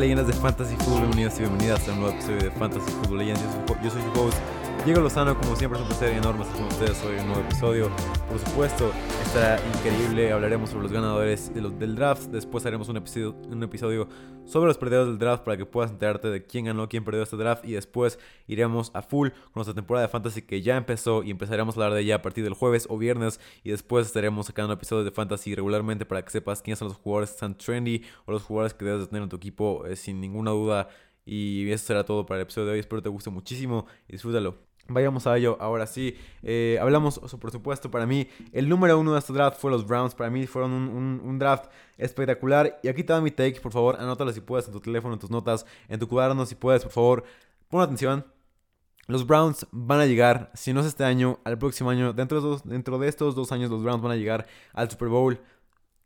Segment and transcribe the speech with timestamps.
[0.00, 1.00] leyendas de Fantasy Football?
[1.00, 3.42] Bienvenidos y bienvenidas a un nuevo episodio de Fantasy Football Legends.
[3.84, 4.38] Yo soy su host,
[4.84, 5.38] Diego Lozano.
[5.38, 7.90] Como siempre, es un placer enorme estar con ustedes hoy en un nuevo episodio.
[8.28, 8.90] Por supuesto,
[9.22, 10.32] estará increíble.
[10.32, 12.28] Hablaremos sobre los ganadores de los, del draft.
[12.28, 14.08] Después haremos un episodio, un episodio
[14.46, 17.36] sobre los perdedores del draft para que puedas enterarte de quién ganó, quién perdió este
[17.36, 17.64] draft.
[17.66, 21.76] Y después iremos a full con nuestra temporada de Fantasy que ya empezó y empezaremos
[21.76, 23.38] a hablar de ella a partir del jueves o viernes.
[23.62, 27.30] Y después estaremos sacando episodios de Fantasy regularmente para que sepas quiénes son los jugadores
[27.30, 30.52] que están trendy o los jugadores que debes tener en tu equipo eh, sin ninguna
[30.52, 30.88] duda.
[31.26, 32.78] Y eso será todo para el episodio de hoy.
[32.80, 34.69] Espero te guste muchísimo disfrútalo.
[34.92, 36.16] Vayamos a ello, ahora sí.
[36.42, 40.16] Eh, hablamos, por supuesto, para mí, el número uno de este draft fue los Browns.
[40.16, 42.80] Para mí fueron un, draft espectacular.
[42.82, 45.30] Y aquí te mi take, por favor, anótalo si puedes en tu teléfono, en tus
[45.30, 47.24] notas, en tu cuaderno, si puedes, por favor.
[47.68, 48.26] Pon atención.
[49.06, 52.12] Los Browns van a llegar, si no es este año, al próximo año.
[52.12, 55.08] Dentro de, dos, dentro de estos dos años, los Browns van a llegar al Super
[55.08, 55.40] Bowl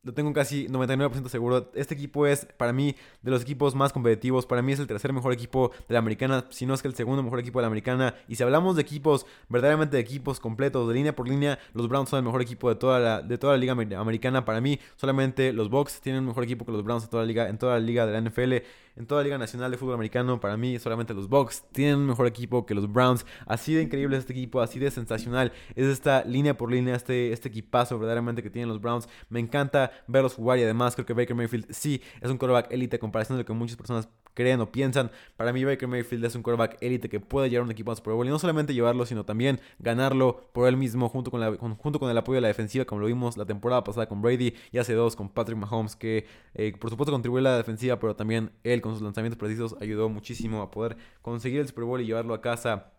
[0.04, 1.70] lo tengo casi 99% seguro.
[1.74, 4.46] Este equipo es, para mí, de los equipos más competitivos.
[4.46, 6.94] Para mí es el tercer mejor equipo de la americana, si no es que el
[6.94, 8.14] segundo mejor equipo de la americana.
[8.28, 12.10] Y si hablamos de equipos, verdaderamente de equipos completos, de línea por línea, los Browns
[12.10, 14.44] son el mejor equipo de toda la, de toda la liga americana.
[14.44, 17.26] Para mí, solamente los Bucks tienen un mejor equipo que los Browns en toda la
[17.26, 18.54] liga, en toda la liga de la NFL
[18.96, 20.40] en toda la Liga Nacional de Fútbol Americano.
[20.40, 23.26] Para mí, solamente los Bucks tienen un mejor equipo que los Browns.
[23.46, 27.32] Así de increíble es este equipo, así de sensacional es esta línea por línea, este,
[27.32, 29.08] este equipazo verdaderamente que tienen los Browns.
[29.28, 32.98] Me encanta verlos jugar y además creo que Baker Mayfield sí es un quarterback élite
[32.98, 35.10] comparación de lo que muchas personas creen o piensan.
[35.36, 38.14] Para mí Baker Mayfield es un quarterback élite que puede llevar un equipo a Super
[38.14, 41.98] Bowl y no solamente llevarlo, sino también ganarlo por él mismo junto con, la, junto
[41.98, 44.78] con el apoyo de la defensiva, como lo vimos la temporada pasada con Brady y
[44.78, 48.50] hace dos con Patrick Mahomes, que eh, por supuesto contribuyó a la defensiva, pero también
[48.64, 52.34] él con sus lanzamientos precisos ayudó muchísimo a poder conseguir el Super Bowl y llevarlo
[52.34, 52.93] a casa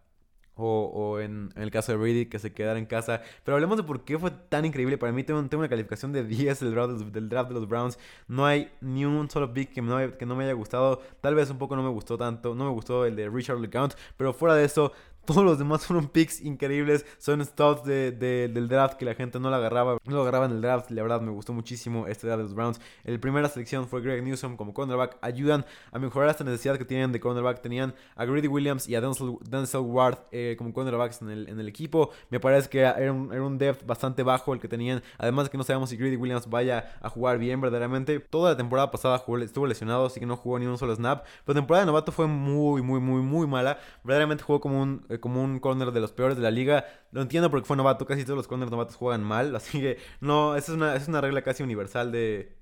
[0.56, 3.22] o, en, el caso de Brady, que se quedara en casa.
[3.44, 4.98] Pero hablemos de por qué fue tan increíble.
[4.98, 8.00] Para mí tengo, tengo una calificación de 10 del draft, del draft de los Browns.
[8.28, 11.02] No hay ni un solo pick que no, que no me haya gustado.
[11.22, 12.56] Tal vez un poco no me gustó tanto.
[12.56, 13.94] No me gustó el de Richard LeCount.
[14.18, 14.92] Pero fuera de eso,
[15.26, 17.06] todos los demás fueron picks increíbles.
[17.18, 19.98] Son studs de, del draft que la gente no lo agarraba.
[20.06, 20.92] No lo agarraba en el draft.
[20.92, 22.80] La verdad me gustó muchísimo este draft de los Browns.
[23.04, 25.18] El primera selección fue Greg Newsom como cornerback.
[25.22, 27.62] Ayudan a mejorar esta necesidad que tienen de cornerback.
[27.62, 31.68] Tenían a Grady Williams y a Denzel, Ward eh, como cornerbacks en el, en el
[31.68, 32.12] equipo.
[32.30, 35.02] Me parece que era un, era un depth bastante bajo el que tenían.
[35.18, 38.20] Además de que no sabemos si Grady Williams vaya a jugar bien verdaderamente.
[38.20, 41.24] Toda la temporada pasada estuvo lesionado, así que no jugó ni un solo snap.
[41.24, 43.80] Pero la temporada de novato fue muy, muy, muy, muy mala.
[44.04, 46.86] Verdaderamente jugó como un eh, como un corner de los peores de la liga.
[47.12, 50.56] Lo entiendo porque fue novato, casi todos los corners novatos juegan mal, así que no,
[50.56, 52.56] esa es una, es una regla casi universal de,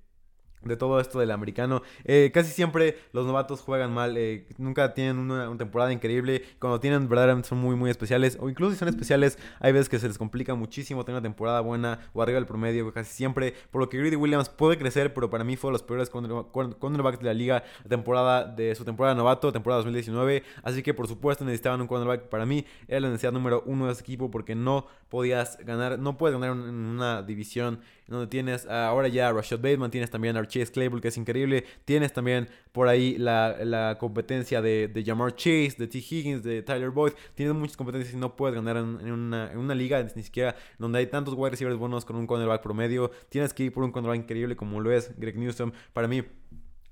[0.70, 1.82] de todo esto del americano.
[2.06, 6.44] Eh, casi siempre los novatos juegan mal, eh, nunca tienen una, temporada increíble.
[6.60, 8.38] Cuando tienen, verdaderamente son muy, muy especiales.
[8.40, 11.62] O incluso si son especiales, hay veces que se les complica muchísimo tener una temporada
[11.62, 13.54] buena o arriba del promedio, casi siempre.
[13.72, 17.20] Por lo que Greedy Williams puede crecer, pero para mí fue de los peores cornerbacks
[17.20, 20.44] de la liga la temporada de su temporada novato, temporada 2019.
[20.64, 22.30] Así que por supuesto necesitaban un cornerback.
[22.30, 26.18] Para mí era la necesidad número uno de ese equipo porque no podías ganar, no
[26.18, 30.46] puedes ganar en una división donde tienes ahora ya a Rashad Bateman, tienes también a
[30.46, 35.76] Chase Claypool, que es increíble, tienes también por ahí la, competencia de, de, Jamar Chase,
[35.78, 35.98] de T.
[36.00, 39.76] Higgins, de Tyler Boyd, tienes muchas competencias y no puedes ganar en, una, en una,
[39.76, 43.64] liga ni siquiera donde hay tantos wide receivers buenos con un cornerback promedio, tienes que
[43.64, 46.24] ir por un cornerback increíble como lo es Greg Newsom, para mí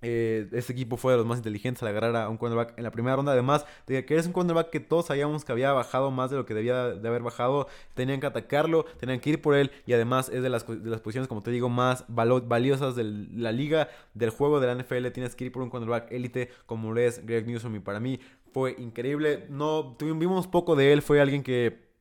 [0.02, 2.92] eh, este equipo fue de los más inteligentes al agarrar a un cornerback en la
[2.92, 3.32] primera ronda.
[3.32, 6.46] Además de que es un cornerback que todos sabíamos que había bajado más de lo
[6.46, 7.68] que debía de haber bajado.
[7.94, 9.72] Tenían que atacarlo, tenían que ir por él.
[9.86, 13.52] Y además es de las, de las posiciones, como te digo, más valiosas de la
[13.52, 15.08] liga, del juego de la NFL.
[15.12, 17.76] Tienes que ir por un cornerback élite como lo es Greg Newsom.
[17.76, 18.20] Y para mí
[18.52, 19.46] fue increíble.
[19.50, 21.02] No tuvimos poco de él.
[21.02, 21.92] Fue alguien que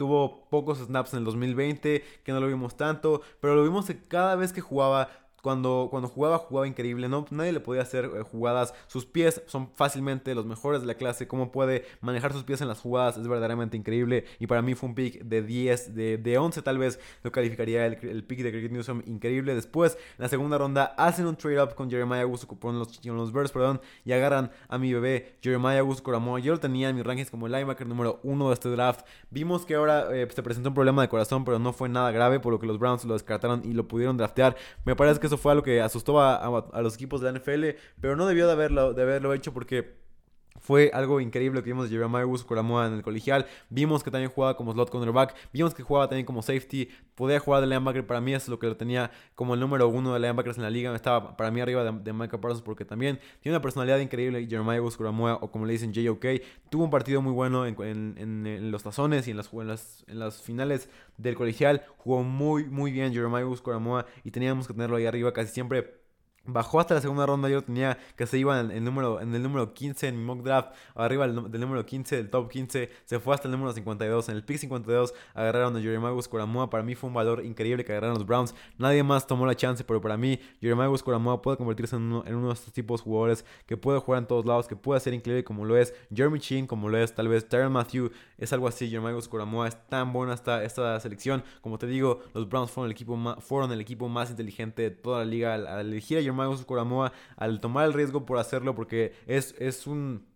[0.00, 4.02] tuvo pocos snaps en el 2020, que no lo vimos tanto, pero lo vimos que
[4.02, 5.10] cada vez que jugaba
[5.42, 7.26] cuando, cuando jugaba, jugaba increíble, ¿no?
[7.30, 8.74] Nadie le podía hacer eh, jugadas.
[8.86, 11.28] Sus pies son fácilmente los mejores de la clase.
[11.28, 14.24] Cómo puede manejar sus pies en las jugadas es verdaderamente increíble.
[14.38, 17.86] Y para mí fue un pick de 10, de, de 11 tal vez lo calificaría
[17.86, 19.54] el, el pick de Greg Newsom increíble.
[19.54, 23.16] Después, en la segunda ronda, hacen un trade up con Jeremiah Augusto con los, con
[23.16, 26.40] los Bears, perdón, y agarran a mi bebé Jeremiah Coramoa.
[26.40, 29.06] Yo lo tenía en mis rankings como linebacker número 1 de este draft.
[29.30, 32.40] Vimos que ahora eh, se presentó un problema de corazón, pero no fue nada grave,
[32.40, 34.56] por lo que los Browns lo descartaron y lo pudieron draftear.
[34.84, 38.16] Me parece que eso fue algo que asustó a, los equipos de la NFL, pero
[38.16, 40.00] no debió de haberlo, de haberlo hecho porque
[40.70, 43.44] fue algo increíble que vimos de Jeremiah Coramoa en el colegial.
[43.70, 45.34] Vimos que también jugaba como slot cornerback.
[45.52, 46.88] Vimos que jugaba también como safety.
[47.16, 48.06] Podía jugar de linebacker.
[48.06, 50.70] Para mí es lo que lo tenía como el número uno de linebackers en la
[50.70, 50.94] liga.
[50.94, 54.46] Estaba para mí arriba de, de Micah Parsons porque también tiene una personalidad increíble.
[54.48, 56.24] Jeremiah Coramoa o como le dicen JOK.
[56.70, 61.82] Tuvo un partido muy bueno en, los tazones y en las, finales del colegial.
[61.96, 65.99] Jugó muy, muy bien Jeremiah Coramoa y teníamos que tenerlo ahí arriba casi siempre
[66.46, 69.42] Bajó hasta la segunda ronda, yo tenía que se iba en el número, en el
[69.42, 73.34] número 15 en mi mock draft, arriba del, número 15, del top 15, se fue
[73.34, 74.30] hasta el número 52.
[74.30, 77.92] En el pick 52 agarraron a Jeremiah Coramoa, para mí fue un valor increíble que
[77.92, 78.54] agarraron los Browns.
[78.78, 82.52] Nadie más tomó la chance, pero para mí Jeremiah Coramoa puede convertirse en uno, de
[82.54, 85.66] estos tipos de jugadores que puede jugar en todos lados, que puede ser increíble como
[85.66, 88.88] lo es Jeremy Chin, como lo es tal vez Tyron Matthew, es algo así.
[88.88, 91.44] Jeremiah Coramoa es tan buena esta, esta selección.
[91.60, 94.90] Como te digo, los Browns fueron el equipo más, fueron el equipo más inteligente de
[94.90, 99.14] toda la liga al, elegir a Jeremiah Coramoa al tomar el riesgo por hacerlo porque
[99.26, 100.26] es, es un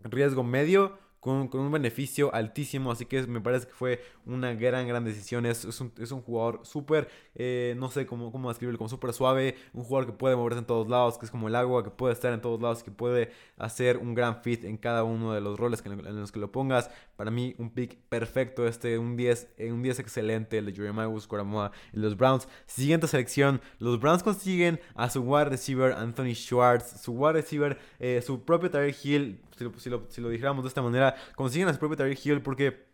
[0.00, 2.90] riesgo medio con, un beneficio altísimo.
[2.90, 5.46] Así que me parece que fue una gran, gran decisión.
[5.46, 9.54] Es, es, un, jugador súper, eh, no sé cómo, cómo describirlo, como súper suave.
[9.72, 12.12] Un jugador que puede moverse en todos lados, que es como el agua, que puede
[12.12, 15.60] estar en todos lados, que puede hacer un gran fit en cada uno de los
[15.60, 16.90] roles que, en los que lo pongas.
[17.14, 21.08] Para mí, un pick perfecto este, un 10, eh, un 10 excelente, el de Jeremiah
[21.28, 22.48] Coramoa y los Browns.
[22.66, 28.20] Siguiente selección, los Browns consiguen a su wide receiver Anthony Schwartz, su wide receiver, eh,
[28.26, 29.40] su propio Tyreek Hill
[29.78, 32.86] si lo, dijéramos de esta manera, consiguen a su propio Tyreek Hill porque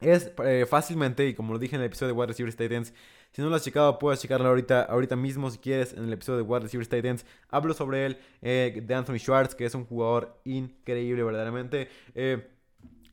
[0.00, 2.92] es eh, fácilmente, y como lo dije en el episodio de Wide Receiver Titans,
[3.32, 6.38] si no lo has checado, puedes checarlo ahorita, ahorita mismo si quieres en el episodio
[6.38, 7.24] de Wide Receiver Titans.
[7.48, 11.88] Hablo sobre él, eh, de Anthony Schwartz, que es un jugador increíble verdaderamente.
[12.14, 12.48] Eh,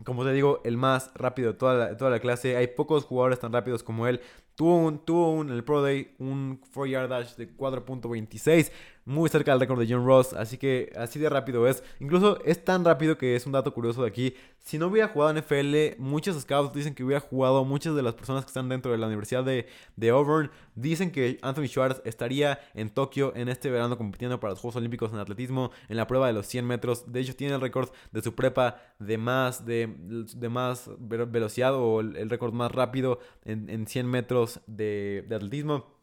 [0.03, 2.55] como te digo, el más rápido de toda toda la clase.
[2.57, 4.21] Hay pocos jugadores tan rápidos como él.
[4.57, 8.71] Tuvo un, tuvo un, el Pro Day un 4 yard dash de 4.26
[9.07, 11.81] muy cerca del récord de John Ross, así que así de rápido es.
[12.01, 14.35] Incluso es tan rápido que es un dato curioso de aquí.
[14.59, 18.15] Si no hubiera jugado en NFL, muchos scouts dicen que hubiera jugado, muchas de las
[18.15, 19.65] personas que están dentro de la Universidad de,
[19.95, 24.59] de Auburn dicen que Anthony Schwartz estaría en Tokio en este verano compitiendo para los
[24.59, 27.09] Juegos Olímpicos en atletismo en la prueba de los 100 metros.
[27.09, 29.89] De hecho, tiene el récord de su prepa de más, de,
[30.35, 35.97] de más velocidad o el, récord más rápido en, en 100 metros de, atletismo.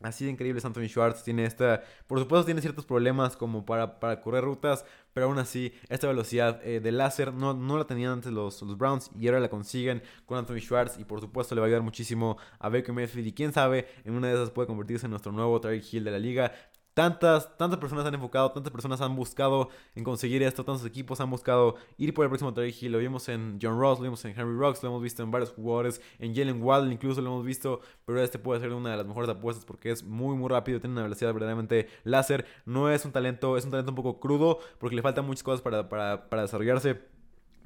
[0.00, 1.24] Así de increíble Anthony Schwartz.
[1.24, 1.82] Tiene esta.
[2.06, 4.84] Por supuesto, tiene ciertos problemas como para, para correr rutas.
[5.12, 8.78] Pero aún así, esta velocidad eh, de láser no, no la tenían antes los, los,
[8.78, 9.10] Browns.
[9.18, 10.98] Y ahora la consiguen con Anthony Schwartz.
[11.00, 13.26] Y por supuesto, le va a ayudar muchísimo a Baker Mayfield.
[13.26, 16.10] Y quién sabe, en una de esas puede convertirse en nuestro nuevo Tyreek Hill de
[16.12, 16.52] la liga.
[16.98, 21.30] Tantas, tantas personas han enfocado, tantas personas han buscado en conseguir esto, tantos equipos han
[21.30, 22.90] buscado ir por el próximo Tyreek Hill.
[22.90, 25.52] Lo vimos en John Ross, lo vimos en Henry Rocks, lo hemos visto en varios
[25.52, 29.06] jugadores, en Jalen Waddle incluso lo hemos visto, pero este puede ser una de las
[29.06, 33.12] mejores apuestas porque es muy muy rápido, tiene una velocidad verdaderamente láser, no es un
[33.12, 37.00] talento, es un talento un poco crudo porque le faltan muchas cosas para, para, desarrollarse.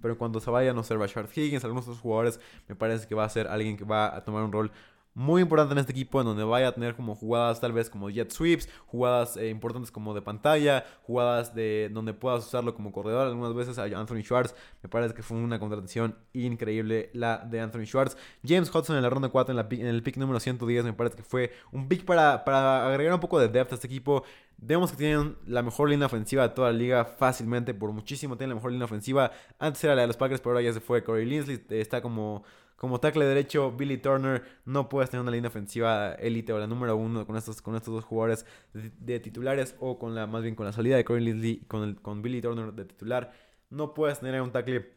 [0.03, 3.25] Pero cuando se vaya, no ser Rashard Higgins, algunos otros jugadores, me parece que va
[3.25, 4.73] a ser alguien que va a tomar un rol
[5.15, 8.09] muy importante en este equipo en donde vaya a tener como jugadas tal vez como
[8.09, 13.27] jet sweeps, jugadas eh, importantes como de pantalla, jugadas de donde puedas usarlo como corredor.
[13.27, 17.85] Algunas veces a Anthony Schwartz me parece que fue una contratación increíble la de Anthony
[17.85, 18.17] Schwartz.
[18.47, 21.53] James Hudson en la ronda 4 en, el pick número 110 me parece que fue
[21.73, 24.25] un pick para, para agregar un poco de depth a este equipo.
[24.57, 28.51] Vemos que tienen la mejor línea ofensiva de toda la liga fácilmente, por muchísimo tienen
[28.51, 29.33] la mejor línea ofensiva.
[29.59, 32.45] Antes era la de los Packers, pero ahora ya se fue Corey Linsley, está como
[32.83, 36.97] como tackle derecho, Billy Turner no puedes tener una línea ofensiva élite o la número
[36.97, 40.67] uno con estos, con estos dos jugadores de, titulares o con la más bien con
[40.67, 43.33] la salida de Corey Linsley con, con Billy Turner de titular.
[43.71, 44.91] No puedes tener un tackle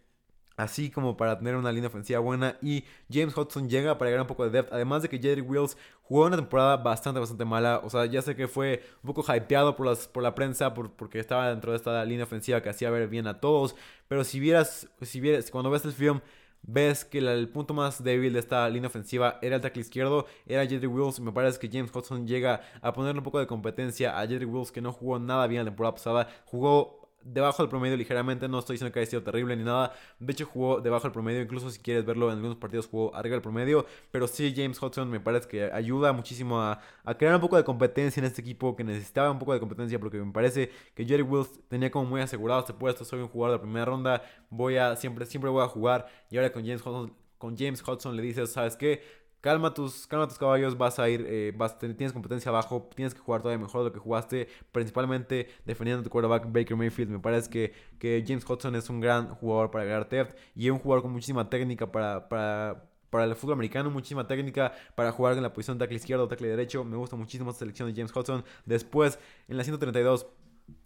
[0.58, 2.58] así como para tener una línea ofensiva buena.
[2.60, 4.74] Y James Hudson llega para agregar un poco de depth.
[4.74, 7.82] Además de que Jerry Wills jugó una temporada bastante, bastante mala.
[7.84, 11.20] O sea, ya sé que fue un poco hypeado por, las, por la prensa porque
[11.20, 13.76] estaba dentro de esta línea ofensiva que hacía ver bien a todos.
[14.08, 16.20] Pero si vieras, si vieras, cuando ves el film
[16.68, 20.66] ves que el punto más débil de esta línea ofensiva era el tackle izquierdo, era
[20.66, 21.20] Jerry Wills.
[21.20, 24.72] Me parece que James Hudson llega a ponerle un poco de competencia a Jerry Wills,
[24.72, 26.28] que no jugó nada bien la temporada pasada.
[26.46, 28.48] Jugó debajo del promedio ligeramente.
[28.48, 29.94] No estoy diciendo que haya sido terrible ni nada.
[30.20, 31.42] De hecho, jugó debajo del promedio.
[31.42, 33.86] Incluso si quieres verlo en algunos partidos, jugó arriba del promedio.
[34.12, 36.80] Pero sí, James Hudson me parece que ayuda muchísimo a,
[37.18, 40.00] crear un poco de competencia en este equipo que necesitaba un poco de competencia.
[40.00, 43.04] Porque me parece que Jerry Wills tenía como muy asegurado este puesto.
[43.04, 44.22] Soy un jugador de primera ronda.
[44.50, 46.08] Voy a siempre, siempre voy a jugar.
[46.30, 49.25] Y ahora con James Hudson, con James Hudson le dices, ¿sabes qué?
[49.46, 53.20] Calma tus, calma tus caballos, vas a ir, eh, vas, tienes competencia abajo, tienes que
[53.20, 57.12] jugar todavía mejor de lo que jugaste, principalmente defendiendo tu quarterback Baker Mayfield.
[57.12, 60.72] Me parece que, que James Hudson es un gran jugador para ganar theft y es
[60.72, 65.38] un jugador con muchísima técnica para, para, para el fútbol americano, muchísima técnica para jugar
[65.38, 66.84] en la posición de tackle izquierdo o tackle derecho.
[66.84, 68.44] Me gusta muchísimo esta selección de James Hudson.
[68.66, 70.26] Después, en la 132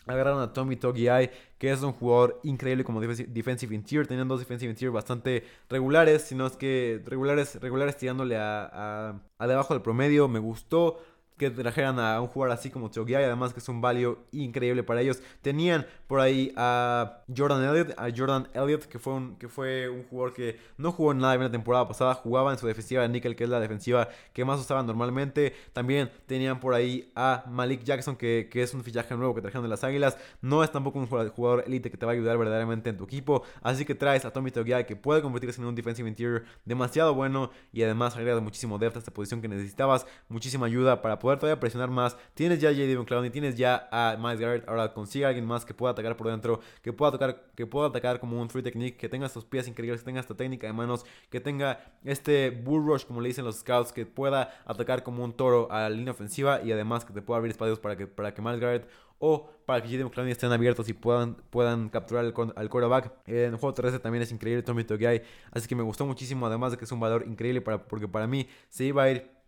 [0.06, 4.08] Agarraron a Tommy Togiai, que es un jugador increíble como defensive interior.
[4.08, 9.74] Tenían dos defensive interior bastante regulares, sino es que regulares, regulares tirándole a, a, debajo
[9.74, 10.28] del promedio.
[10.28, 10.98] Me gustó.
[11.40, 15.02] Que trajeran a un jugador así como y además que es un value increíble para
[15.02, 15.22] ellos.
[15.42, 20.04] Tenían por ahí a Jordan Elliott, a Jordan Elliott, que fue un, que fue un
[20.04, 23.36] jugador que no jugó nada en la temporada pasada, jugaba en su defensiva de nickel,
[23.36, 25.54] que es la defensiva que más usaban normalmente.
[25.72, 29.64] También tenían por ahí a Malik Jackson, que, que es un fichaje nuevo que trajeron
[29.64, 30.18] de las Águilas.
[30.42, 33.44] No es tampoco un jugador elite que te va a ayudar verdaderamente en tu equipo.
[33.62, 37.52] Así que traes a Tommy Togiai, que puede convertirse en un defensive interior demasiado bueno
[37.72, 41.60] y además agrega muchísimo depth a esta posición que necesitabas, muchísima ayuda para poder todavía
[41.60, 42.18] presionar más.
[42.34, 42.98] Tienes ya a J.D.
[42.98, 44.68] McCloud y tienes ya a Miles Garrett.
[44.68, 47.88] Ahora consigue a alguien más que pueda atacar por dentro, que pueda atacar, que pueda
[47.88, 50.74] atacar como un free technique, que tenga estos pies increíbles, que tenga esta técnica de
[50.74, 55.24] manos, que tenga este bull rush, como le dicen los scouts, que pueda atacar como
[55.24, 58.08] un toro a la línea ofensiva y además que te pueda abrir espacios para que,
[58.08, 60.06] para que Miles Garrett o para que J.D.
[60.06, 63.12] McCloud estén abiertos y puedan, puedan capturar al, al quarterback.
[63.28, 65.22] En el juego 13 también es increíble Tommy Togiai,
[65.52, 68.28] así que me gustó muchísimo, además de que es un valor increíble para, porque para
[68.28, 69.39] mí se iba a ir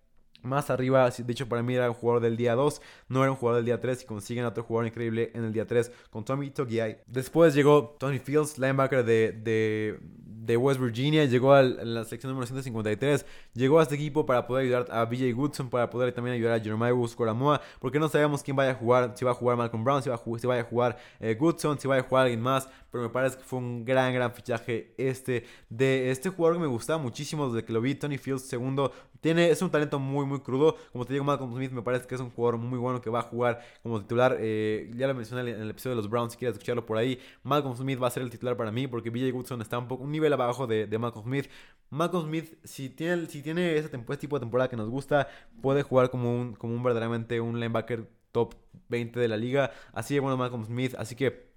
[0.44, 1.10] más arriba.
[1.10, 3.66] De hecho, para mí era un jugador del día 2, no era un jugador del
[3.66, 4.04] día 3.
[4.04, 7.02] Y consiguen otro jugador increíble en el día 3 con Tommy Togiai.
[7.08, 10.00] Después llegó Tony Fields, linebacker de, de,
[10.42, 11.26] de West Virginia.
[11.26, 13.26] Llegó a la selección número 153.
[13.54, 16.60] Llegó a este equipo para poder ayudar a BJ Goodson, para poder también ayudar a
[16.60, 17.62] Jeremiah Coramoa.
[17.80, 19.14] Porque no sabemos quién vaya a jugar.
[19.16, 21.38] Si va a jugar Malcolm Brown, si va a, jugar, si vaya a jugar eh,
[21.78, 22.68] si vaya a jugar alguien más.
[22.90, 26.68] Pero me parece que fue un gran, gran fichaje este de este jugador que me
[26.68, 27.96] gustaba muchísimo desde que lo vi.
[27.96, 28.92] Tony Fields, segundo.
[29.22, 30.76] Tiene, es un talento muy, muy crudo.
[30.92, 33.20] Como te digo, Malcolm Smith me parece que es un jugador muy bueno que va
[33.20, 34.38] a jugar como titular.
[34.40, 37.20] Eh, ya lo mencioné en el episodio de los Browns, si quieres escucharlo por ahí.
[37.44, 40.04] Malcolm Smith va a ser el titular para mí porque BJ Goodson está un, poco,
[40.04, 41.50] un nivel abajo de, de Malcolm Smith.
[41.90, 45.28] Malcolm Smith, si tiene, si tiene ese, tipo de temporada que nos gusta,
[45.62, 48.56] puede jugar como un, como un verdaderamente un linebacker top
[48.90, 49.72] 20 de la liga.
[49.94, 50.96] Así de bueno Malcolm Smith.
[50.98, 51.51] Así que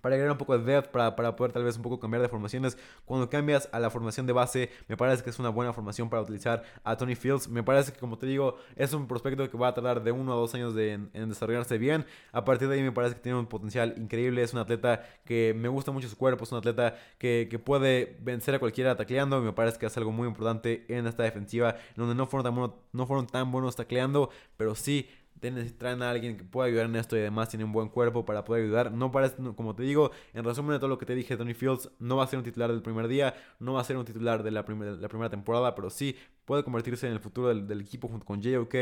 [0.00, 2.28] para agregar un poco de depth, para, para, poder tal vez un poco cambiar de
[2.28, 2.78] formaciones.
[3.04, 6.22] Cuando cambias a la formación de base, me parece que es una buena formación para
[6.22, 7.48] utilizar a Tony Fields.
[7.48, 10.32] Me parece que, como te digo, es un prospecto que va a tardar de uno
[10.32, 12.06] a dos años de, en, desarrollarse bien.
[12.32, 14.42] A partir de ahí me parece que tiene un potencial increíble.
[14.42, 18.16] Es un atleta que me gusta mucho su cuerpo, es un atleta que, que puede
[18.20, 19.40] vencer a cualquiera tacleando.
[19.40, 23.06] Me parece que es algo muy importante en esta defensiva, donde no fueron tan, no
[23.06, 27.20] fueron tan buenos tacleando, pero sí traen a alguien que pueda ayudar en esto y
[27.20, 28.92] además tiene un buen cuerpo para poder ayudar.
[28.92, 31.90] No parece, como te digo, en resumen de todo lo que te dije, Tony Fields
[31.98, 34.42] no va a ser un titular del primer día, no va a ser un titular
[34.42, 38.24] de la, la primera temporada, pero sí puede convertirse en el futuro del, equipo junto
[38.24, 38.74] con JOK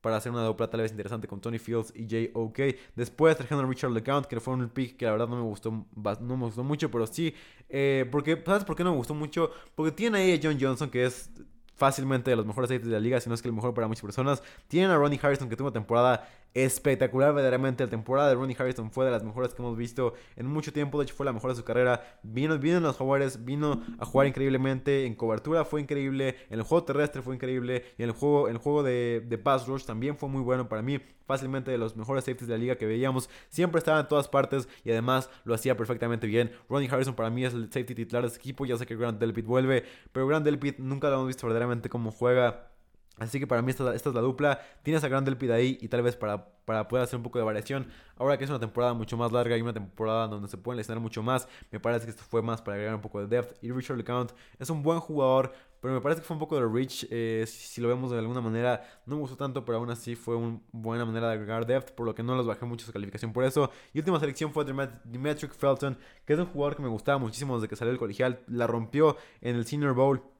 [0.00, 2.58] para hacer una dupla tal vez interesante con Tony Fields y JOK.
[2.94, 5.70] Después trajeron a Richard LeCount, que fue un pick que la verdad no me gustó,
[5.70, 7.34] no me gustó mucho, pero sí,
[7.68, 9.50] eh, porque, ¿sabes por qué no me gustó mucho?
[9.74, 11.30] Porque tiene ahí a John Johnson, que es
[11.76, 13.88] fácilmente de los mejores aceites de la liga, si no es que el mejor para
[13.88, 14.42] muchas personas.
[14.68, 17.84] Tienen a Ronnie Harrison que tuvo temporada espectacular verdaderamente.
[17.84, 20.98] La temporada de Ronnie Harrison fue de las mejores que hemos visto en mucho tiempo.
[20.98, 22.18] De hecho, fue la mejor de su carrera.
[22.22, 25.04] Vino, vino en los jugadores, vino a jugar increíblemente.
[25.04, 26.36] En cobertura fue increíble.
[26.48, 27.84] En el juego terrestre fue increíble.
[27.98, 30.82] Y en el juego, el juego de, de pass rush también fue muy bueno para
[30.82, 31.00] mí.
[31.26, 33.28] Fácilmente de los mejores safeties de la liga que veíamos.
[33.48, 36.52] Siempre estaba en todas partes y además lo hacía perfectamente bien.
[36.68, 38.66] Ronnie Harrison para mí es el safety titular de este equipo.
[38.66, 42.10] Ya sé que Grant Delpit vuelve, pero Grant Delpit nunca lo hemos visto verdaderamente cómo
[42.10, 42.73] juega
[43.18, 44.60] Así que para mí esta, esta, es la dupla.
[44.82, 47.44] Tienes a Grand Delpit ahí y tal vez para, para poder hacer un poco de
[47.44, 47.88] variación.
[48.16, 51.00] Ahora que es una temporada mucho más larga y una temporada donde se pueden lesionar
[51.00, 53.62] mucho más, me parece que esto fue más para agregar un poco de depth.
[53.62, 56.66] Y Richard LeCount es un buen jugador, pero me parece que fue un poco de
[56.66, 57.06] reach.
[57.10, 60.34] Eh, si, lo vemos de alguna manera, no me gustó tanto, pero aún así fue
[60.34, 63.32] una buena manera de agregar depth, por lo que no los bajé mucho su calificación
[63.32, 63.70] por eso.
[63.92, 67.68] Y última selección fue Demetric Felton, que es un jugador que me gustaba muchísimo desde
[67.68, 68.40] que salió del colegial.
[68.48, 70.33] La rompió en el Senior Bowl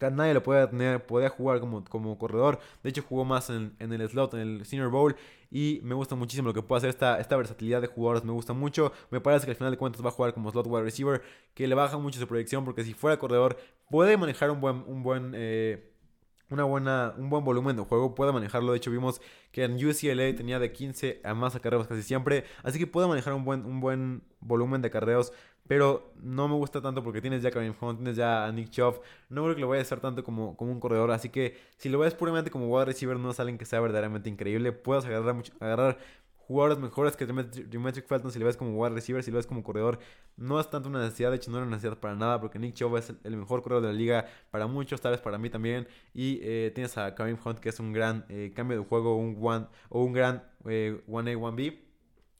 [0.00, 2.58] Nadie lo puede tener, podía jugar como, como corredor.
[2.82, 5.16] De hecho, jugó más en, en, el slot, en el Senior Bowl.
[5.50, 8.24] Y me gusta muchísimo lo que puede hacer esta, esta versatilidad de jugadores.
[8.24, 8.92] Me gusta mucho.
[9.10, 11.22] Me parece que al final de cuentas va a jugar como slot wide receiver.
[11.54, 12.64] Que le baja mucho su proyección.
[12.64, 13.56] Porque si fuera corredor,
[13.88, 14.84] puede manejar un buen.
[14.86, 15.93] Un buen eh,
[16.54, 18.72] una buena, un buen volumen de juego, puede manejarlo.
[18.72, 19.20] De hecho, vimos
[19.52, 22.44] que en UCLA tenía de 15 a más acarreos casi siempre.
[22.62, 25.32] Así que puede manejar un buen, un buen volumen de acarreos.
[25.66, 28.70] Pero no me gusta tanto porque tienes ya a Kareem Hunt, tienes ya a Nick
[28.70, 29.00] Chubb.
[29.30, 31.10] No creo que lo vaya a hacer tanto como, como un corredor.
[31.10, 34.28] Así que si lo ves puramente como wide receiver, no es alguien que sea verdaderamente
[34.28, 34.72] increíble.
[34.72, 35.98] Puedes agarrar, agarrar
[36.46, 39.62] jugadores mejores que Demetric Felton si lo ves como wide receiver, si lo ves como
[39.62, 39.98] corredor.
[40.36, 42.74] No es tanto una necesidad, de hecho no es una necesidad para nada porque Nick
[42.74, 45.86] Chubb es el mejor corredor de la liga para muchos, tal vez para mí también.
[46.12, 49.38] Y eh, tienes a Kareem Hunt que es un gran eh, cambio de juego un
[49.40, 51.83] one, o un gran 1A, 1B.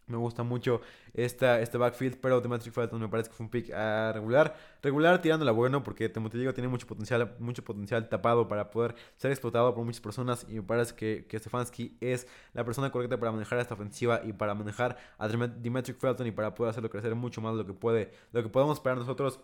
[0.07, 0.83] Me gusta mucho
[1.15, 4.55] esta, este backfield, pero Demetric Felton me parece que fue un pick a regular.
[4.83, 8.95] Regular tirándola bueno porque, como te digo, tiene mucho potencial, mucho potencial tapado para poder
[9.17, 13.19] ser explotado por muchas personas y me parece que, que Stefanski es la persona correcta
[13.19, 17.15] para manejar esta ofensiva y para manejar a Demetric Felton y para poder hacerlo crecer
[17.15, 19.41] mucho más lo que puede, lo que podemos esperar nosotros.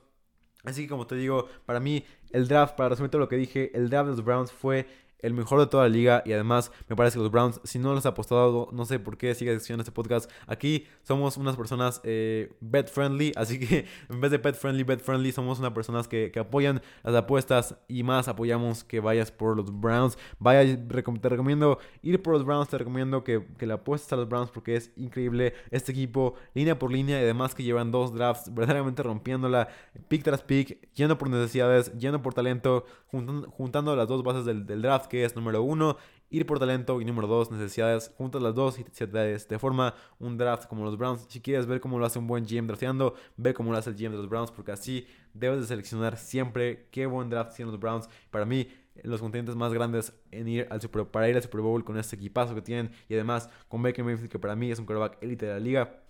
[0.64, 3.70] Así que como te digo, para mí el draft, para resumir todo lo que dije,
[3.74, 4.86] el draft de los Browns fue
[5.22, 7.94] el mejor de toda la liga y además me parece que los Browns, si no
[7.94, 10.30] los ha apostado, no sé por qué sigue escuchando este podcast.
[10.46, 15.00] Aquí somos unas personas eh, bet friendly, así que en vez de pet friendly, bet
[15.00, 19.78] friendly, somos unas personas que, apoyan las apuestas y más apoyamos que vayas por los
[19.78, 20.16] Browns.
[20.38, 24.28] Vaya, te recomiendo ir por los Browns, te recomiendo que, que le apuestes a los
[24.28, 28.54] Browns porque es increíble este equipo, línea por línea y además que llevan dos drafts
[28.54, 29.68] verdaderamente rompiéndola,
[30.08, 35.09] pick tras pick, yendo por necesidades, yendo por talento, juntando, las dos bases del draft
[35.10, 35.98] que es número uno,
[36.30, 40.38] ir por talento y número dos, necesidades, juntas las dos y se te, forma un
[40.38, 41.26] draft como los Browns.
[41.28, 43.96] Si quieres ver cómo lo hace un buen GM drafteando, ve cómo lo hace el
[43.96, 47.80] GM de los Browns, porque así debes de seleccionar siempre qué buen draft tienen los
[47.80, 48.08] Browns.
[48.30, 48.68] Para mí,
[49.02, 52.16] los contendientes más grandes en ir al Super, para ir al Super Bowl con este
[52.16, 55.46] equipazo que tienen y además con Baker Mayfield, que para mí es un quarterback élite
[55.46, 56.00] de la liga.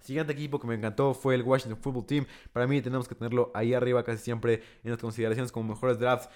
[0.00, 2.26] Siguiente equipo que me encantó fue el Washington Football Team.
[2.52, 6.28] Para mí tenemos que tenerlo ahí arriba casi siempre en las consideraciones como mejores drafts.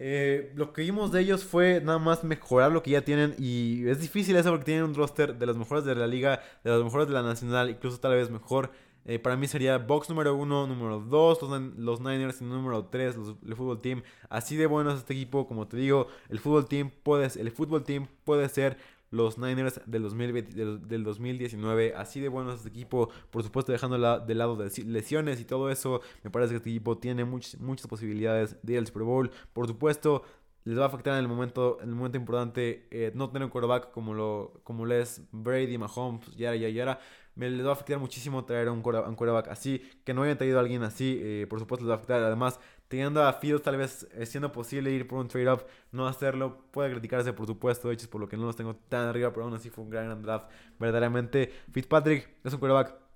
[0.00, 3.88] Eh, lo que vimos de ellos fue nada más mejorar lo que ya tienen y
[3.88, 6.84] es difícil eso porque tienen un roster de los mejores de la liga, de los
[6.84, 8.70] mejores de la nacional, incluso tal vez mejor.
[9.04, 11.38] Eh, para mí sería box número 1, número 2,
[11.78, 14.02] los, Niners y número 3, el fútbol team.
[14.28, 17.84] Así de bueno es este equipo, como te digo, el fútbol team puede, el fútbol
[17.84, 18.76] team puede ser
[19.10, 21.94] los Niners del, 2020, del, 2019.
[21.96, 23.10] Así de bueno es este equipo.
[23.30, 26.00] Por supuesto, dejando de lado de lesiones y todo eso.
[26.22, 29.30] Me parece que este equipo tiene muchas, muchas posibilidades de ir al Super Bowl.
[29.52, 30.22] Por supuesto,
[30.64, 33.50] les va a afectar en el momento, en el momento importante eh, no tener un
[33.50, 37.00] quarterback como lo, como es Brady, Mahomes, yara, yara, yara.
[37.36, 39.80] Me les va a afectar muchísimo traer un quarterback, así.
[40.04, 42.20] Que no hayan traído a alguien así, eh, por supuesto les va a afectar.
[42.22, 46.64] Además, teniendo a Fields tal vez eh, siendo posible ir por un trade-off, no hacerlo,
[46.70, 49.44] puede criticarse por supuesto, de hecho por lo que no los tengo tan arriba, pero
[49.44, 50.50] aún así fue un gran draft.
[50.78, 53.08] Verdaderamente, Fitzpatrick es un quarterback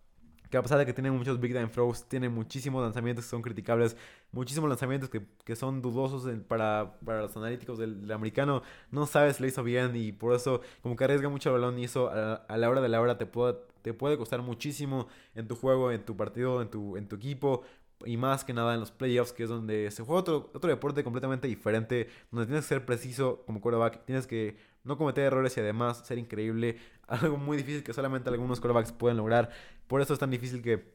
[0.53, 3.41] que a pesar de que tiene muchos big time throws, tiene muchísimos lanzamientos que son
[3.41, 3.97] criticables,
[4.33, 9.43] muchísimos lanzamientos que, que son dudosos para, para, los analíticos del, americano, no sabes si
[9.43, 12.57] lo hizo bien y por eso como que arriesga mucho el balón y eso a,
[12.59, 16.05] la hora de la hora te puede, te puede costar muchísimo en tu juego, en
[16.05, 17.63] tu partido, en tu, en tu equipo,
[18.07, 21.05] y más que nada en los playoffs, que es donde se juega otro, otro deporte
[21.05, 25.61] completamente diferente, donde tienes que ser preciso como quarterback, tienes que no cometer errores y
[25.61, 29.51] además ser increíble, algo muy difícil que solamente algunos quarterbacks pueden lograr.
[29.87, 30.93] Por eso es tan difícil que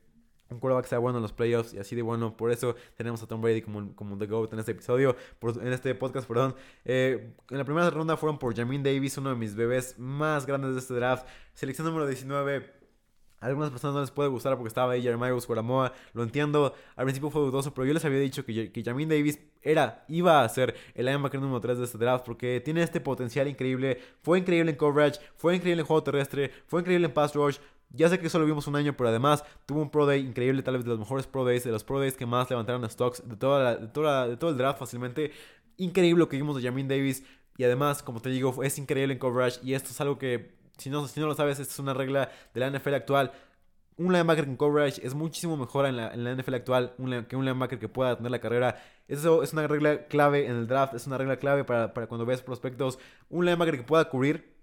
[0.49, 2.35] un quarterback sea bueno en los playoffs y así de bueno.
[2.37, 5.93] Por eso tenemos a Tom Brady como, como The GOAT en este episodio, en este
[5.95, 6.55] podcast, perdón.
[6.85, 10.73] Eh, en la primera ronda fueron por Jamin Davis, uno de mis bebés más grandes
[10.73, 11.27] de este draft.
[11.53, 12.77] Selección número 19
[13.39, 16.73] a algunas personas no les puede gustar porque estaba ahí Jeremiah Guaramoa, lo entiendo.
[16.95, 20.43] Al principio fue dudoso, pero yo les había dicho que, que Jamin Davis era, iba
[20.43, 24.01] a ser el linebacker número 3 de este draft porque tiene este potencial increíble.
[24.23, 27.57] Fue increíble en coverage, fue increíble en juego terrestre, fue increíble en pass rush.
[27.91, 30.75] Ya sé que solo vimos un año, pero además tuvo un Pro Day increíble, tal
[30.75, 33.35] vez de los mejores Pro Days, de los Pro Days que más levantaron stocks de,
[33.37, 35.31] toda de, toda de todo el draft fácilmente.
[35.77, 37.23] Increíble lo que vimos de Jamin Davis.
[37.55, 39.59] Y además, como te digo, es increíble en coverage.
[39.63, 42.29] Y esto es algo que si no, si no lo sabes, esta es una regla
[42.53, 43.31] de la NFL actual.
[43.97, 46.93] Un linebacker con coverage es muchísimo mejor en la, en la NFL actual
[47.27, 48.81] que un linebacker que pueda tener la carrera.
[49.07, 52.25] Eso es una regla clave en el draft, es una regla clave para, para cuando
[52.25, 52.99] ves prospectos.
[53.29, 54.56] Un linebacker que pueda cubrir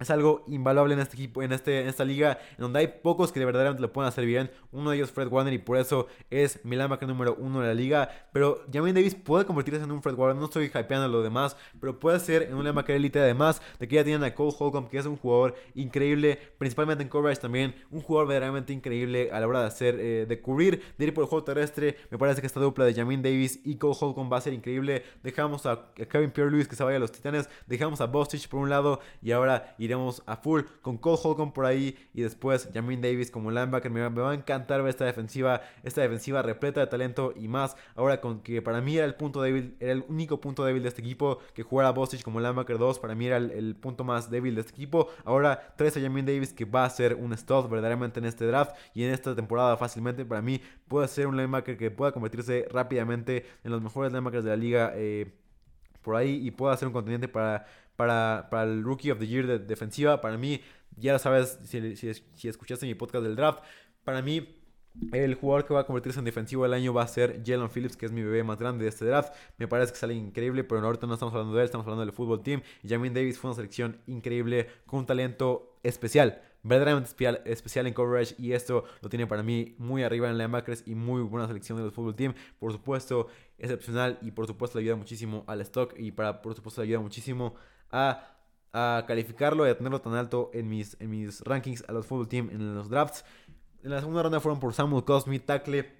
[0.00, 3.30] es algo invaluable en este equipo, en, este, en esta liga, en donde hay pocos
[3.30, 4.50] que de verdad lo pueden hacer bien.
[4.72, 7.74] Uno de ellos Fred Warner y por eso es mi linebacker número uno de la
[7.74, 8.08] liga.
[8.32, 11.98] Pero Jamin Davis puede convertirse en un Fred Warner, no estoy hypeando lo demás, pero
[11.98, 14.98] puede ser en un linebacker elite además de que ya tienen a Cole Holcomb, que
[14.98, 19.60] es un jugador increíble, principalmente en coverage también, un jugador verdaderamente increíble a la hora
[19.60, 21.96] de hacer, eh, de cubrir, de ir por el juego terrestre.
[22.10, 25.04] Me parece que esta dupla de Jamin Davis y Cole Holcomb va a ser increíble.
[25.22, 28.70] Dejamos a Kevin Pierre-Louis que se vaya a los Titanes, dejamos a Bostich por un
[28.70, 33.30] lado y ahora iremos a full con Cole Holcomb por ahí y después Jamin Davis
[33.30, 33.90] como linebacker.
[33.90, 37.76] Me, va a encantar ver esta defensiva, esta defensiva repleta de talento y más.
[37.94, 40.88] Ahora con que para mí era el punto débil, era el único punto débil de
[40.88, 42.98] este equipo que jugara Bostich como linebacker 2.
[42.98, 45.08] Para mí era el, punto más débil de este equipo.
[45.24, 48.76] Ahora traes a Jamin Davis que va a ser un stud verdaderamente en este draft
[48.94, 50.24] y en esta temporada fácilmente.
[50.24, 54.50] Para mí puede ser un linebacker que pueda convertirse rápidamente en los mejores linebackers de
[54.50, 54.92] la liga.
[54.94, 55.32] Eh,
[56.04, 59.46] por ahí y pueda ser un contendiente para para, para el Rookie of the Year
[59.46, 60.20] de defensiva.
[60.20, 60.60] Para mí,
[60.96, 63.62] ya sabes, si, si, escuchaste mi podcast del draft,
[64.04, 64.48] para mí
[65.12, 67.96] el jugador que va a convertirse en defensivo del año va a ser Jalen Phillips,
[67.96, 69.34] que es mi bebé más grande de este draft.
[69.58, 72.12] Me parece que sale increíble, pero ahorita no estamos hablando de él, estamos hablando del
[72.12, 72.62] fútbol team.
[72.86, 78.36] Jamin Davis fue una selección increíble, con un talento especial, verdaderamente especial, especial en coverage.
[78.38, 81.90] Y esto lo tiene para mí muy arriba en linebackers y muy buena selección del
[81.90, 82.34] fútbol team.
[82.60, 83.26] Por supuesto,
[83.58, 87.00] excepcional y por supuesto le ayuda muchísimo al stock y para, por supuesto, le ayuda
[87.00, 87.54] muchísimo
[87.90, 88.30] a,
[89.06, 92.50] calificarlo y a tenerlo tan alto en mis, en mis rankings a los fútbol team
[92.50, 93.24] en los drafts.
[93.84, 95.92] En la segunda ronda fueron por Samuel Cosme, tackle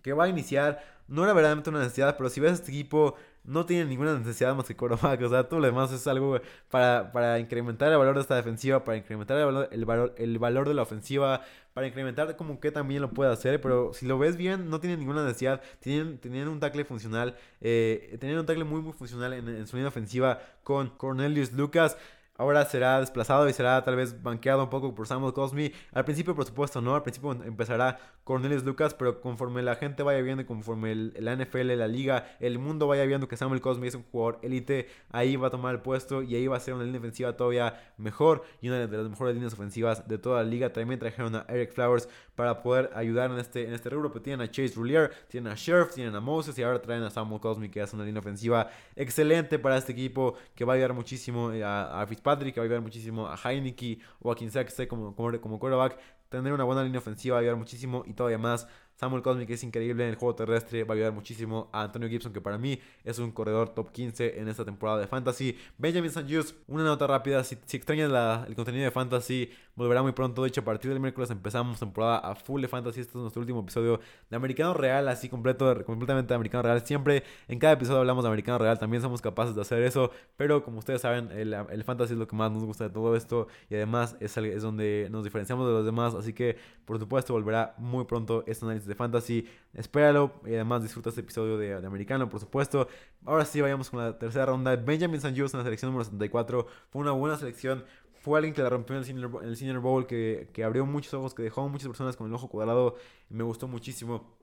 [0.00, 0.82] que va a iniciar.
[1.08, 4.66] No era verdaderamente una necesidad, pero si ves este equipo, no tiene ninguna necesidad más
[4.66, 5.22] que quarterback.
[5.22, 8.84] O sea, todo lo demás es algo para, para incrementar el valor de esta defensiva,
[8.84, 12.70] para incrementar el valor, el, valor, el valor de la ofensiva, para incrementar como que
[12.70, 13.60] también lo puede hacer.
[13.60, 15.62] Pero si lo ves bien, no tiene ninguna necesidad.
[15.80, 20.40] Tienen, un tackle funcional, eh, un tackle muy, muy funcional en, en su línea ofensiva
[20.62, 21.96] con Cornelius Lucas.
[22.38, 25.72] Ahora será desplazado y será tal vez banqueado un poco por Samuel Cosme.
[25.92, 26.94] Al principio, por supuesto, no.
[26.94, 31.88] Al principio empezará Cornelius Lucas, pero conforme la gente vaya viendo, conforme la NFL, la
[31.88, 35.50] liga, el mundo vaya viendo que Samuel Cosme es un jugador élite, ahí va a
[35.50, 38.86] tomar el puesto y ahí va a ser una línea ofensiva todavía mejor y una
[38.86, 40.72] de las mejores líneas ofensivas de toda la liga.
[40.72, 44.12] También trajeron a Eric Flowers para poder ayudar en este, en este rubro.
[44.12, 47.10] Pero tienen a Chase Roulier, tienen a Sheriff, tienen a Moses y ahora traen a
[47.10, 50.92] Samuel Cosme, que es una línea ofensiva excelente para este equipo que va a ayudar
[50.92, 54.64] muchísimo a, a Fitzpatrick, que va a ayudar muchísimo a Heineke o a quien sea
[54.64, 55.98] que esté como, como, como quarterback.
[56.28, 59.62] Tener una buena línea ofensiva va a ayudar muchísimo y todavía más Samuel Cosmic es
[59.62, 62.80] increíble en el juego terrestre, va a ayudar muchísimo a Antonio Gibson, que para mí
[63.04, 65.56] es un corredor top 15 en esta temporada de Fantasy.
[65.76, 68.10] Benjamin Sanjus, una nota rápida, si, si extrañas
[68.48, 70.42] el contenido de Fantasy, volverá muy pronto.
[70.42, 73.00] De hecho, a partir del miércoles empezamos temporada a full de Fantasy.
[73.00, 76.84] Este es nuestro último episodio de Americano Real, así completo, completamente de Americano Real.
[76.84, 80.64] Siempre en cada episodio hablamos de Americano Real, también somos capaces de hacer eso, pero
[80.64, 83.48] como ustedes saben, el, el Fantasy es lo que más nos gusta de todo esto
[83.70, 87.74] y además es, es donde nos diferenciamos de los demás, así que por supuesto volverá
[87.78, 89.46] muy pronto este análisis de Fantasy.
[89.74, 92.88] Espéralo y además disfruta este episodio de, Americano, por supuesto.
[93.24, 94.74] Ahora sí, vayamos con la tercera ronda.
[94.76, 95.28] Benjamin St.
[95.28, 96.66] en la selección número 74.
[96.90, 97.84] Fue una buena selección.
[98.26, 99.02] Fue alguien que la rompió en
[99.44, 102.34] el Senior, Bowl, que, que abrió muchos ojos, que dejó a muchas personas con el
[102.34, 102.96] ojo cuadrado.
[103.28, 104.36] Me gustó muchísimo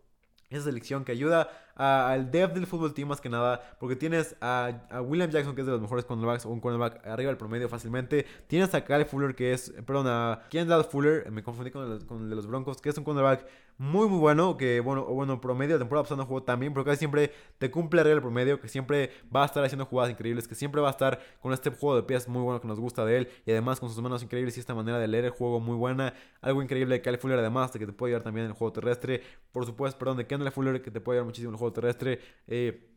[0.49, 4.71] esa selección que ayuda al depth del fútbol team más que nada, porque tienes a,
[5.01, 8.25] William Jackson, que es de los mejores cornerbacks, o un cornerback arriba del promedio fácilmente.
[8.47, 12.23] Tienes a Kyle Fuller, que es, perdón, a Kendall Fuller, me confundí con el, con
[12.23, 13.45] el de los Broncos, que es un cornerback
[13.77, 16.99] muy muy bueno, que bueno, bueno, promedio, la temporada pasada no jugó también, pero casi
[16.99, 20.81] siempre te cumple del promedio, que siempre va a estar haciendo jugadas increíbles, que siempre
[20.81, 23.29] va a estar con este juego de pies muy bueno que nos gusta de él,
[23.45, 26.13] y además con sus manos increíbles y esta manera de leer el juego muy buena,
[26.41, 28.73] algo increíble de Kyle Fuller además, de que te puede ayudar también en el juego
[28.73, 31.73] terrestre, por supuesto, perdón, de Kendall Fuller, que te puede ayudar muchísimo en el juego
[31.73, 32.92] terrestre, eh,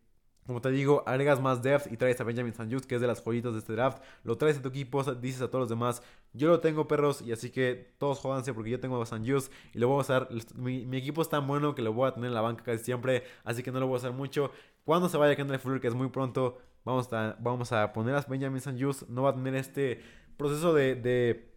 [0.47, 3.23] como te digo, agregas más depth y traes a Benjamin Sanjus, que es de las
[3.23, 4.03] joyitas de este draft.
[4.23, 7.33] Lo traes a tu equipo, dices a todos los demás, yo lo tengo perros y
[7.33, 10.29] así que todos jodanse porque yo tengo a Sanjus y lo voy a usar.
[10.55, 13.25] Mi, equipo es tan bueno que lo voy a tener en la banca casi siempre,
[13.45, 14.51] así que no lo voy a usar mucho.
[14.85, 18.21] Cuando se vaya Kendall Fuller, que es muy pronto, vamos a, vamos a poner a
[18.29, 19.09] Benjamin Sanjus.
[19.09, 20.01] No va a tener este
[20.37, 21.56] proceso de de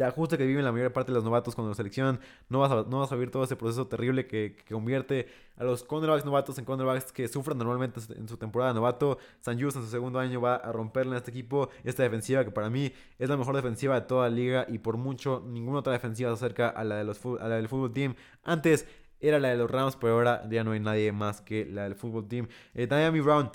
[0.00, 2.20] ajuste que viven la mayor parte de los novatos cuando lo seleccionan.
[2.48, 5.84] No vas a, no vas a vivir todo ese proceso terrible que, convierte a los
[5.84, 9.18] cornerbacks novatos en cornerbacks que sufren normalmente en su temporada de novato.
[9.40, 11.68] San Just en su segundo año va a romperle a este equipo.
[11.84, 14.96] Esta defensiva que para mí es la mejor defensiva de toda la liga y por
[14.96, 18.14] mucho ninguna otra defensiva se acerca a la, de los, a la del fútbol team.
[18.44, 18.86] Antes
[19.20, 21.94] era la de los Rams, pero ahora ya no hay nadie más que la del
[21.94, 22.48] fútbol team.
[22.74, 23.50] Eh, Miami Brown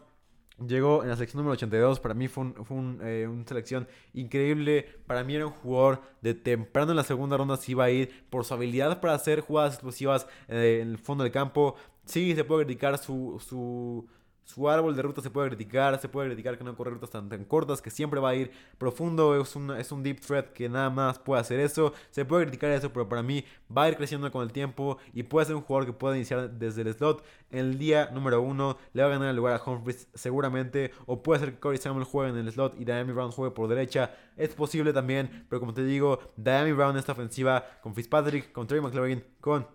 [0.66, 2.00] Llegó en la selección número 82.
[2.00, 4.88] Para mí fue, un, eh, una selección increíble.
[5.06, 7.58] Para mí era un jugador de temprano en la segunda ronda.
[7.58, 11.24] Se iba a ir por su habilidad para hacer jugadas explosivas eh, en el fondo
[11.26, 11.76] del campo.
[12.06, 14.08] Sí, se puede criticar su, su,
[14.46, 17.28] su árbol de ruta se puede criticar, se puede criticar que no corre rutas tan,
[17.28, 20.70] tan cortas, que siempre va a ir profundo, es un, es un deep threat que
[20.70, 23.44] nada más puede hacer eso, se puede criticar eso, pero para mí
[23.76, 26.52] va a ir creciendo con el tiempo y puede ser un jugador que pueda iniciar
[26.52, 30.08] desde el slot el día número uno, le va a ganar el lugar a Humphries
[30.14, 33.54] seguramente, o puede ser que Corey Samuel juegue en el slot y Diami Brown juegue
[33.54, 38.52] por derecha, es posible también, pero como te digo, Diami Brown esta ofensiva con Fitzpatrick,
[38.52, 39.68] con Trey McLaurin, con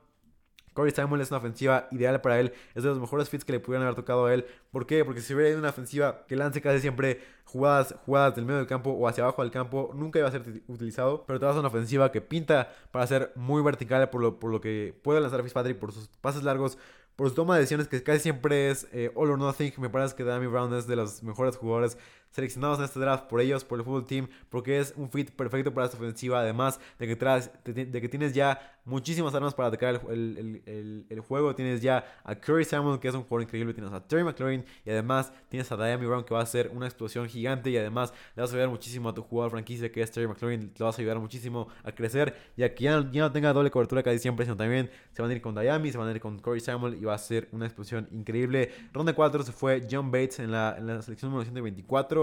[0.81, 2.55] Corey Samuel es una ofensiva ideal para él.
[2.75, 4.47] Es de los mejores fits que le pudieran haber tocado a él.
[4.71, 5.05] ¿Por qué?
[5.05, 8.89] Porque si hubiera una ofensiva que lance casi siempre jugadas, jugadas del medio del campo
[8.89, 11.25] o hacia abajo del campo, nunca iba a ser utilizado.
[11.27, 14.51] Pero te vas a una ofensiva que pinta para ser muy vertical por lo, por
[14.51, 16.79] lo que puede lanzar Fitzpatrick por sus pases largos,
[17.15, 19.73] por su toma de decisiones que casi siempre es eh, all or nothing.
[19.77, 21.99] Me parece que Dami Brown es de los mejores jugadores
[22.31, 25.73] seleccionados en este draft por ellos, por el fútbol team, porque es un fit perfecto
[25.73, 26.41] para esta ofensiva.
[26.41, 31.21] Además de que, traes, de que tienes ya muchísimas armas para atacar el, el, el,
[31.21, 31.55] juego.
[31.55, 33.75] Tienes ya a Curry Samuel, que es un jugador increíble.
[33.75, 36.87] Tienes a Terry McLaurin y además tienes a Diami Brown, que va a ser una
[36.87, 37.71] explosión gigante.
[37.71, 40.73] Y además le vas a ayudar muchísimo a tu jugador franquicia, que es Terry McLaurin.
[40.77, 42.37] Le vas a ayudar muchísimo a crecer.
[42.57, 45.31] Y a que ya ya no tenga doble cobertura casi siempre, sino también se van
[45.31, 47.49] a ir con Diami, se van a ir con Curry Samuel y va a ser
[47.53, 48.73] una explosión increíble.
[48.93, 52.20] Ronda 4 se fue John Bates en la, en la selección número 124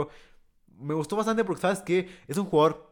[0.80, 2.92] me gustó bastante porque sabes que es un jugador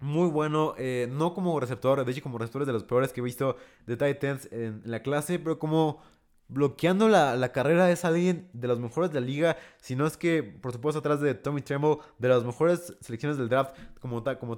[0.00, 3.20] muy bueno, eh, no como receptor, de hecho como receptor es de los peores que
[3.20, 6.02] he visto de Titans en, la clase, pero como
[6.48, 10.42] bloqueando la, carrera es alguien de los mejores de la liga, si no es que
[10.42, 14.56] por supuesto atrás de Tommy Tremble, de las mejores selecciones del draft como, como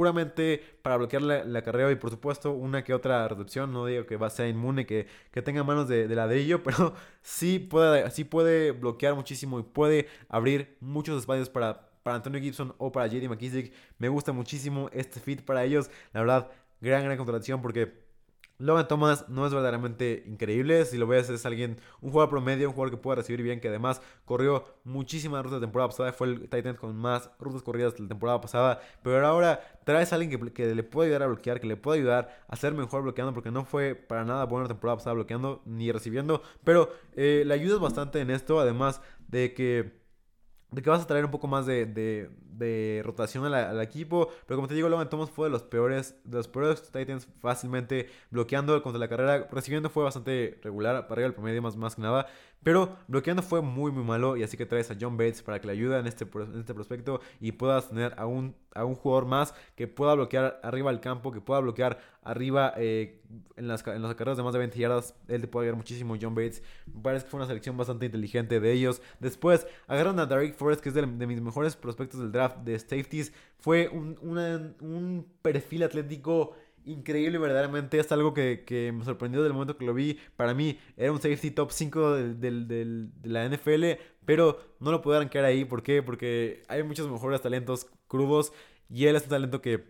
[0.00, 3.70] puramente para bloquear la, la, carrera y por supuesto una que otra recepción.
[3.70, 6.94] No digo que va a ser inmune, que, que tenga manos de, de, ladrillo, pero
[7.20, 12.74] sí puede, sí puede bloquear muchísimo y puede abrir muchos espacios para, para Antonio Gibson
[12.78, 13.74] o para JD McKissick.
[13.98, 15.90] Me gusta muchísimo este fit para ellos.
[16.14, 17.92] La verdad, gran, gran contratación porque
[18.60, 20.84] Logan Thomas no es verdaderamente increíble.
[20.84, 23.68] Si lo ves, es alguien, un jugador promedio, un jugador que puede recibir bien, que
[23.68, 26.12] además corrió muchísimas rutas de temporada pasada.
[26.12, 28.80] Fue el Titan con más rutas corridas la temporada pasada.
[29.02, 32.00] Pero ahora traes a alguien que, que, le puede ayudar a bloquear, que le puede
[32.00, 35.62] ayudar a ser mejor bloqueando, porque no fue para nada buena la temporada pasada bloqueando
[35.64, 36.42] ni recibiendo.
[36.62, 39.99] Pero eh, le ayudas bastante en esto, además de que
[40.70, 44.28] de que vas a traer un poco más de, de, de rotación al equipo.
[44.46, 48.08] Pero como te digo, Logan Thomas fue de los peores, de los peores Titans fácilmente
[48.30, 49.48] bloqueando contra la carrera.
[49.50, 52.26] Recibiendo fue bastante regular, para arriba el promedio más, más que nada.
[52.62, 55.66] Pero bloqueando fue muy muy malo y así que traes a John Bates para que
[55.66, 56.26] le ayude en este,
[56.58, 60.90] este prospecto y puedas tener a un, a un jugador más que pueda bloquear arriba
[60.90, 63.22] del campo, que pueda bloquear arriba eh,
[63.56, 65.14] en, las, en las carreras de más de 20 yardas.
[65.28, 66.62] Él te puede ayudar muchísimo, John Bates.
[66.86, 69.00] Me parece que fue una selección bastante inteligente de ellos.
[69.20, 72.78] Después agarran a Derek Forrest, que es de, de mis mejores prospectos del draft de
[72.78, 73.32] safeties.
[73.58, 77.98] Fue un, un perfil atlético increíble verdaderamente.
[77.98, 80.18] Es algo que, me sorprendió del momento que lo vi.
[80.36, 85.46] Para mí era un safety top 5 de la NFL, pero no lo pude quedar
[85.46, 85.64] ahí.
[85.64, 86.02] ¿Por qué?
[86.02, 88.52] Porque hay muchos mejores talentos crudos
[88.88, 89.84] y él es un talento que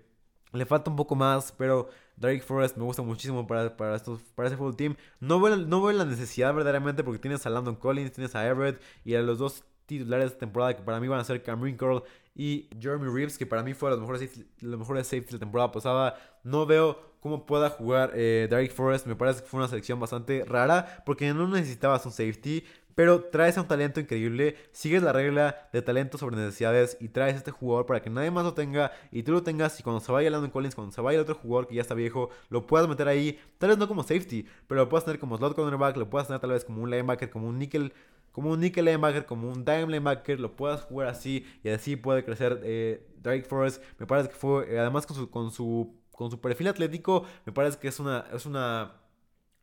[0.52, 4.48] le falta un poco más, pero Drake Forrest me gusta muchísimo para, para, estos, para
[4.48, 4.96] ese full team.
[5.20, 8.80] No veo, no veo la necesidad verdaderamente porque tienes a Landon Collins, tienes a Everett
[9.04, 9.64] y a los dos
[9.98, 12.02] titulares de esta temporada que para mí van a ser Cameron Curl
[12.34, 15.72] y Jeremy Reeves, que para mí fue los mejores, los mejores safeties de la temporada
[15.72, 16.16] pasada.
[16.44, 19.06] No veo cómo pueda jugar eh, Derek Forrest.
[19.06, 22.64] Me parece que fue una selección bastante rara porque no necesitabas un safety.
[22.94, 27.34] Pero traes a un talento increíble, sigues la regla de talento sobre necesidades y traes
[27.34, 30.00] a este jugador para que nadie más lo tenga y tú lo tengas y cuando
[30.00, 32.66] se vaya Landon Collins, cuando se vaya el otro jugador que ya está viejo, lo
[32.66, 35.96] puedas meter ahí, tal vez no como safety, pero lo puedas tener como slot cornerback,
[35.96, 37.92] lo puedas tener tal vez como un linebacker, como un nickel
[38.32, 42.24] como un nickel linebacker, como un dime linebacker, lo puedas jugar así y así puede
[42.24, 43.82] crecer eh, Drake Forrest.
[43.98, 47.52] Me parece que fue, eh, además con su, con su, con su perfil atlético, me
[47.52, 49.00] parece que es una, es una,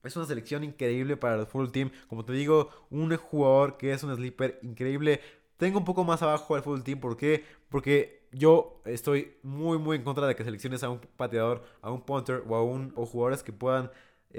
[0.03, 1.91] es una selección increíble para el full team.
[2.07, 5.21] Como te digo, un jugador que es un sleeper increíble.
[5.57, 7.43] Tengo un poco más abajo al full team, ¿por qué?
[7.69, 12.01] Porque yo estoy muy, muy en contra de que selecciones a un pateador, a un
[12.01, 13.89] punter o a un o jugadores que puedan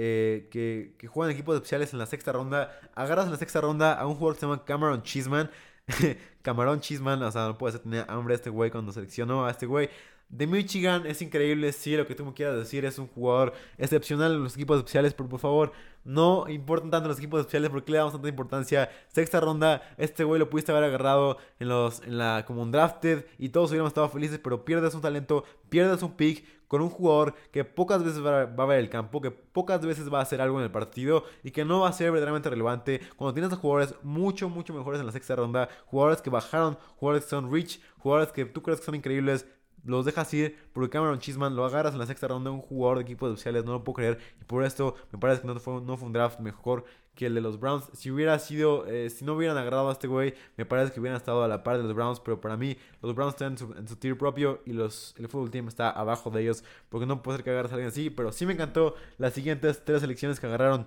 [0.01, 2.71] eh, que, que, juegan equipos especiales en la sexta ronda.
[2.95, 5.51] Agarras en la sexta ronda a un jugador que se llama Cameron Chisman.
[6.43, 9.67] Cameron Chisman, o sea, no puede ser tener hambre este güey cuando seleccionó a este
[9.67, 9.91] güey.
[10.29, 14.35] De Michigan es increíble, sí, lo que tú me quieras decir, es un jugador excepcional
[14.35, 15.73] en los equipos especiales, pero por favor,
[16.05, 18.89] no importan tanto los equipos especiales, porque le damos tanta importancia?
[19.09, 23.25] Sexta ronda, este güey lo pudiste haber agarrado en los en la como un drafted
[23.39, 27.35] y todos hubiéramos estado felices, pero pierdes un talento, pierdes un pick con un jugador
[27.51, 30.59] que pocas veces va, a ver el campo, que pocas veces va a hacer algo
[30.59, 33.01] en el partido y que no va a ser verdaderamente relevante.
[33.17, 37.25] Cuando tienes a jugadores mucho, mucho mejores en la sexta ronda, jugadores que bajaron, jugadores
[37.25, 39.47] que son rich, jugadores que tú crees que son increíbles,
[39.89, 43.05] los dejas ir porque Cameron Chisman lo agarras en la sexta ronda, un jugador de
[43.05, 44.19] equipos especiales, no lo puedo creer.
[44.41, 47.41] Y por esto me parece que no fue, no un draft mejor que el de
[47.41, 47.91] los Browns.
[47.95, 51.17] Si hubiera sido, eh, si no hubieran agarrado a este güey, me parece que hubieran
[51.17, 52.21] estado a la par de los Browns.
[52.21, 55.67] Pero para mí, los Browns están en su, tier propio y los, el fútbol team
[55.67, 56.63] está abajo de ellos.
[56.89, 58.11] Porque no puede ser que agarres a alguien así.
[58.11, 60.87] Pero sí me encantó las siguientes tres selecciones que agarraron.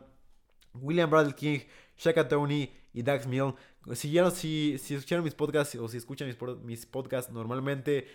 [0.74, 1.60] William Bradley King,
[1.98, 3.54] Shaka Tony y Dax Mill.
[3.94, 8.08] Si, si, si escucharon mis podcasts o si escuchan mis, mis podcasts normalmente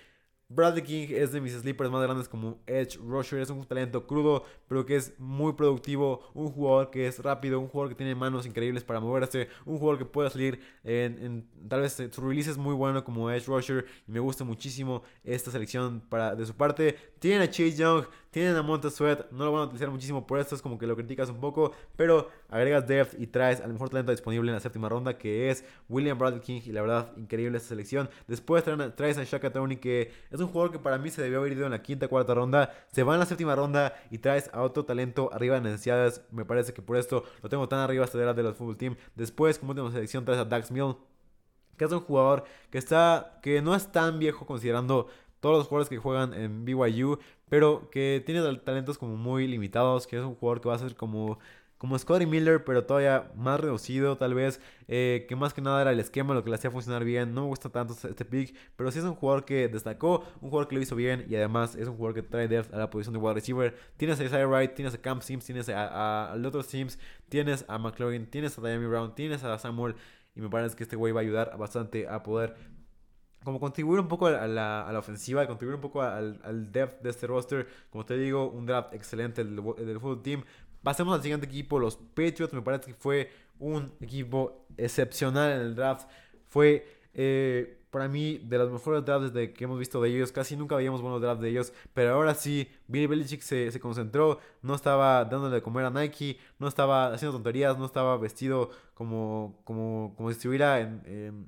[0.49, 3.41] Bradley King es de mis sleepers más grandes como Edge Rusher.
[3.41, 6.31] Es un talento crudo, pero que es muy productivo.
[6.35, 9.49] Un jugador que es rápido, un jugador que tiene manos increíbles para moverse.
[9.65, 13.47] Un jugador que puede salir en, tal vez su release es muy bueno como Edge
[13.47, 13.87] Rusher.
[14.07, 16.97] Y me gusta muchísimo esta selección para, de su parte.
[17.19, 18.05] Tienen a Chase Young,
[18.37, 19.31] tienen a Monta Sweat.
[19.31, 21.73] No lo van a utilizar muchísimo por esto, es como que lo criticas un poco.
[21.97, 25.65] Pero agregas depth y traes al mejor talento disponible en la séptima ronda, que es
[25.89, 26.61] William Bradley King.
[26.67, 28.11] Y la verdad, increíble esta selección.
[28.29, 28.63] Después
[28.95, 31.65] traes a Shaka Tony, que es un jugador que para mí se debió haber ido
[31.65, 32.75] en la quinta, cuarta ronda.
[32.93, 36.21] Se va en la séptima ronda y traes a otro talento arriba de necesidades.
[36.31, 38.97] Me parece que por esto lo tengo tan arriba hasta de los fútbol team.
[39.15, 40.95] Después, como última selección, traes a Dax Mill.
[41.79, 43.39] Que es un jugador que está.
[43.43, 45.09] que no es tan viejo considerando
[45.41, 47.19] todos los jugadores que juegan en BYU.
[47.49, 50.07] Pero que tiene talentos como muy limitados.
[50.07, 51.39] Que es un jugador que va a ser como
[51.79, 55.93] como Scotty Miller, pero todavía más reducido tal vez, eh, que más que nada era
[55.93, 58.91] el esquema lo que le hacía funcionar bien, no me gusta tanto este pick, pero
[58.91, 61.89] sí es un jugador que destacó, un jugador que lo hizo bien y además es
[61.89, 64.75] un jugador que trae depth a la posición de wide receiver, tienes a Isaiah Wright,
[64.75, 68.87] tienes a Camp Sims, tienes a, a, otros Sims, tienes a McLaurin, tienes a Diami
[68.87, 69.97] Brown, tienes a Samuel
[70.35, 72.57] y me parece que este güey va a ayudar bastante a poder
[73.47, 77.11] como contribuir un poco a la, a la ofensiva, contribuir un poco al, depth de
[77.11, 77.69] este roster.
[77.91, 80.43] Como te digo, un draft excelente del, del fútbol team.
[80.83, 82.53] Pasemos al siguiente equipo, los Patriots.
[82.53, 83.31] Me parece que fue
[83.61, 86.09] un equipo excepcional en el draft.
[86.49, 90.33] Fue eh, para mí de los mejores drafts de que hemos visto de ellos.
[90.33, 91.73] Casi nunca veíamos buenos drafts de ellos.
[91.95, 94.39] Pero ahora sí, Billy Belichick se, se, concentró.
[94.63, 96.39] No estaba dándole de comer a Nike.
[96.59, 97.79] No estaba haciendo tonterías.
[97.79, 101.03] No estaba vestido como, como, como si estuviera en,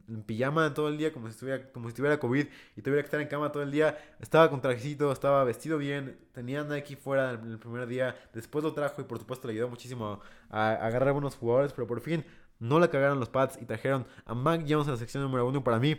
[0.09, 1.12] en, pijama todo el día.
[1.12, 2.46] Como si, estuviera, como si estuviera COVID
[2.77, 3.98] y tuviera que estar en cama todo el día.
[4.20, 5.12] Estaba con trajecito.
[5.12, 6.18] Estaba vestido bien.
[6.33, 8.16] Tenía Nike fuera en el primer día.
[8.33, 11.72] Después lo trajo y por supuesto le ayudó muchísimo a, a agarrar a buenos jugadores.
[11.72, 12.24] Pero por fin
[12.61, 15.62] no le cagaron los pads y trajeron a Mac Jones en la sección número uno.
[15.62, 15.96] Para mí,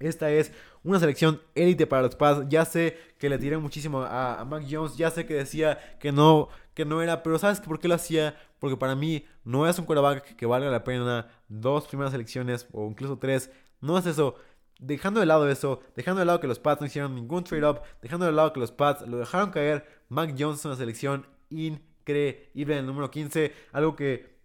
[0.00, 0.50] esta es
[0.82, 2.46] una selección élite para los Pats.
[2.48, 4.96] Ya sé que le tiré muchísimo a, Mac Jones.
[4.96, 7.22] Ya sé que decía que no, que no era.
[7.22, 8.34] Pero ¿sabes por qué lo hacía?
[8.58, 12.86] Porque para mí no es un quarterback que valga la pena dos primeras selecciones o
[12.88, 13.50] incluso tres.
[13.80, 14.36] No es eso.
[14.78, 18.24] Dejando de lado eso, dejando de lado que los Pats no hicieron ningún trade-up, dejando
[18.24, 22.78] de lado que los Pats lo dejaron caer, Mac Jones es una selección increíble en
[22.78, 23.52] el número 15.
[23.72, 24.39] Algo que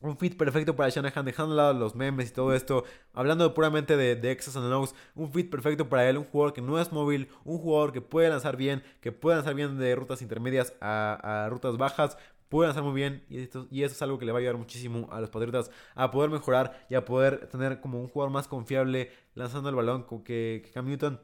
[0.00, 2.84] un fit perfecto para Shanahan, dejando los memes y todo esto.
[3.12, 6.16] Hablando puramente de, de X's and un fit perfecto para él.
[6.18, 9.54] Un jugador que no es móvil, un jugador que puede lanzar bien, que puede lanzar
[9.54, 12.16] bien de rutas intermedias a, rutas bajas.
[12.48, 14.56] Puede lanzar muy bien y, esto, y eso es algo que le va a ayudar
[14.56, 18.48] muchísimo a los Patriotas a poder mejorar y a poder tener como un jugador más
[18.48, 21.20] confiable lanzando el balón que, que Cam Newton.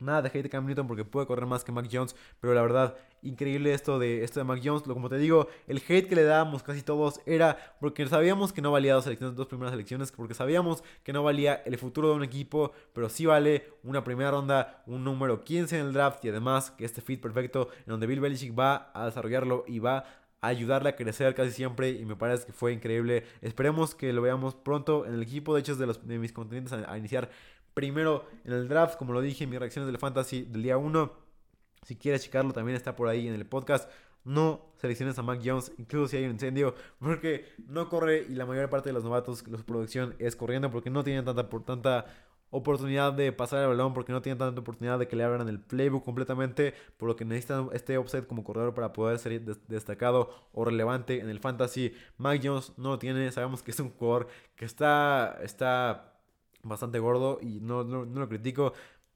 [0.00, 2.62] Nada de hate de Cam Newton porque puede correr más que Mac Jones, pero la
[2.62, 4.82] verdad, increíble esto de esto de Mac Jones.
[4.82, 8.70] Como te digo, el hate que le dábamos casi todos era porque sabíamos que no
[8.70, 12.24] valía dos selecciones, dos primeras elecciones, porque sabíamos que no valía el futuro de un
[12.24, 16.70] equipo, pero sí vale una primera ronda, un número 15 en el draft y además
[16.70, 20.04] que este fit perfecto en donde Bill Belichick va a desarrollarlo y va
[20.40, 23.24] a ayudarle a crecer casi siempre y me parece que fue increíble.
[23.40, 26.32] Esperemos que lo veamos pronto en el equipo, de hecho es de, los, de mis
[26.32, 27.30] contendientes a iniciar
[27.78, 31.12] primero en el draft, como lo dije, mis reacciones del fantasy del día 1.
[31.84, 33.88] Si quieres checarlo, también está por ahí en el podcast.
[34.24, 38.46] No selecciones a Mac Jones, incluso si hay un incendio, porque no corre y la
[38.46, 42.06] mayor parte de los novatos, su producción es corriendo porque no tienen tanta, por, tanta
[42.50, 45.60] oportunidad de pasar el balón, porque no tienen tanta oportunidad de que le abran el
[45.60, 50.64] playbook completamente, por lo que necesitan este offset como corredor para poder ser destacado o
[50.64, 51.94] relevante en el fantasy.
[52.16, 56.17] Mac Jones no lo tiene, sabemos que es un jugador que está, está
[56.62, 58.72] bastante gordo y no, no, lo critico.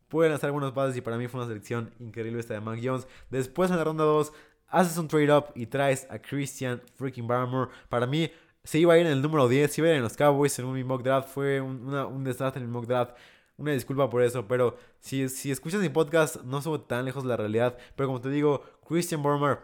[0.08, 3.06] Pueden hacer algunos pases y para mí fue una selección increíble esta de Mac Jones.
[3.30, 4.32] Después en la ronda 2
[4.68, 7.70] haces un trade up y traes a Christian freaking Barmore.
[7.88, 8.30] Para mí
[8.64, 10.58] se iba a ir en el número 10, se iba a ir en los Cowboys
[10.58, 11.28] en un mock draft.
[11.28, 13.16] Fue un, un desastre en el mock draft.
[13.56, 17.28] Una disculpa por eso, pero si, si escuchas mi podcast no soy tan lejos de
[17.28, 17.76] la realidad.
[17.96, 19.60] Pero como te digo, Christian Barmore,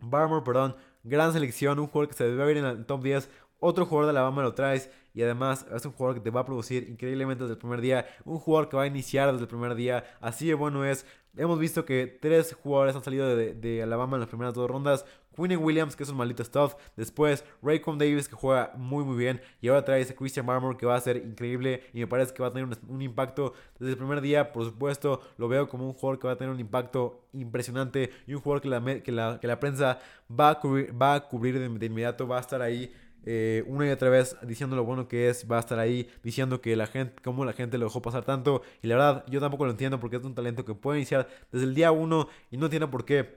[0.00, 3.28] Barmore, perdón, gran selección, un jugador que se debe ver en el top 10.
[3.60, 6.46] Otro jugador de Alabama lo traes y además es un jugador que te va a
[6.46, 9.74] producir increíblemente desde el primer día, un jugador que va a iniciar desde el primer
[9.74, 11.04] día, así de bueno es.
[11.36, 15.04] Hemos visto que tres jugadores han salido de, Alabama en las primeras dos rondas.
[15.34, 16.74] Quinn Williams, que es un maldito stuff.
[16.96, 19.40] Después, Raycon Davis, que juega muy, muy bien.
[19.60, 21.82] Y ahora trae ese Christian Marmor, que va a ser increíble.
[21.92, 24.52] Y me parece que va a tener un, impacto desde el primer día.
[24.52, 28.10] Por supuesto, lo veo como un jugador que va a tener un impacto impresionante.
[28.26, 31.28] Y un jugador que la, que la, que la prensa va a cubrir, va a
[31.28, 32.26] cubrir de inmediato.
[32.26, 32.92] Va a estar ahí
[33.30, 36.62] eh, una y otra vez diciendo lo bueno que es, va a estar ahí diciendo
[36.62, 38.62] que la gente, cómo la gente lo dejó pasar tanto.
[38.80, 41.66] Y la verdad, yo tampoco lo entiendo porque es un talento que puede iniciar desde
[41.66, 43.36] el día uno y no tiene por qué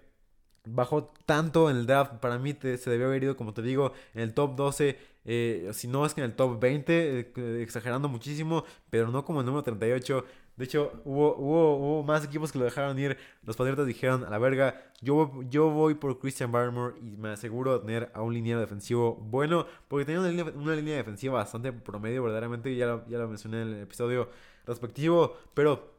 [0.65, 2.13] bajó tanto en el draft.
[2.21, 4.97] Para mí se debió haber ido, como te digo, en el top 12.
[5.25, 9.41] Eh, si no es que en el top 20, eh, exagerando muchísimo, pero no como
[9.41, 10.25] el número 38.
[10.61, 13.17] De hecho, hubo, hubo, más equipos que lo dejaron ir.
[13.41, 17.79] Los Patriotas dijeron, a la verga, yo, yo voy por Christian Barmore y me aseguro
[17.79, 19.65] de tener a un liniero defensivo bueno.
[19.87, 22.75] Porque tenía una línea, defensiva bastante promedio, verdaderamente.
[22.75, 24.29] Ya lo, ya lo mencioné en el episodio
[24.67, 25.35] respectivo.
[25.55, 25.95] Pero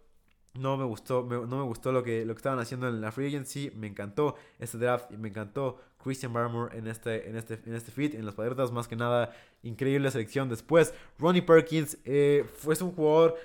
[0.54, 3.26] no me gustó, no me gustó lo que, lo que estaban haciendo en la free
[3.26, 3.72] agency.
[3.74, 7.90] Me encantó este draft y me encantó Christian Barmore en este, en este, en este
[7.90, 8.70] fit, en los Patriotas.
[8.70, 10.48] Más que nada, increíble selección.
[10.48, 13.36] Después, Ronnie Perkins eh, fue un jugador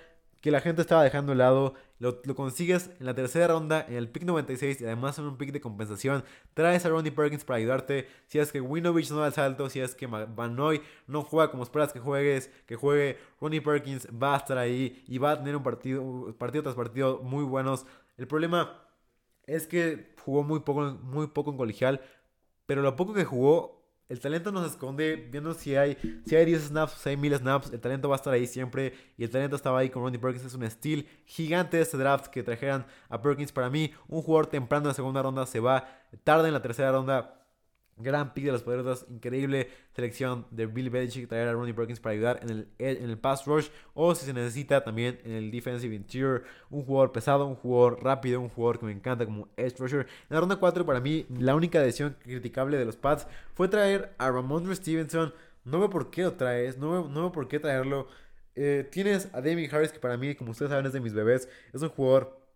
[0.41, 1.73] que la gente estaba dejando de lado.
[1.99, 5.51] Lo, consigues en la tercera ronda, en el pick 96 y además en un pick
[5.51, 6.23] de compensación.
[6.53, 8.07] Traes a Ronnie Perkins para ayudarte.
[8.27, 11.49] Si es que Winovich no da el salto, si es que Van Noy no juega
[11.49, 15.37] como esperas que juegues, que juegue, Ronnie Perkins va a estar ahí y va a
[15.37, 17.85] tener un partido, partido tras partido muy buenos.
[18.17, 18.83] El problema
[19.47, 22.01] es que jugó muy poco, muy poco en colegial,
[22.67, 23.76] pero lo poco que jugó
[24.09, 27.35] el talento no se esconde, viendo si hay, si hay 10 snaps, si hay 1000
[27.35, 28.93] snaps, el talento va a estar ahí siempre.
[29.17, 30.45] Y el talento estaba ahí con Ronnie Perkins.
[30.45, 33.51] Es un steal gigante de este draft que trajeran a Perkins.
[33.51, 35.87] Para mí, un jugador temprano en la segunda ronda se va
[36.23, 37.36] tarde en la tercera ronda.
[37.97, 42.13] Gran pick de los Patriotas, increíble selección de Bill Belichick traer a Ronnie Perkins para
[42.13, 45.95] ayudar en el, en el pass rush o si se necesita también en el defensive
[45.95, 50.01] interior, un jugador pesado, un jugador rápido, un jugador que me encanta como edge rusher.
[50.01, 54.13] En la ronda 4 para mí la única decisión criticable de los Pats fue traer
[54.17, 55.33] a Ramondre Stevenson.
[55.65, 58.07] No veo por qué lo traes, no veo, no veo por qué traerlo.
[58.55, 61.49] Eh, tienes a Damien Harris que para mí, como ustedes saben, es de mis bebés,
[61.73, 62.46] es un jugador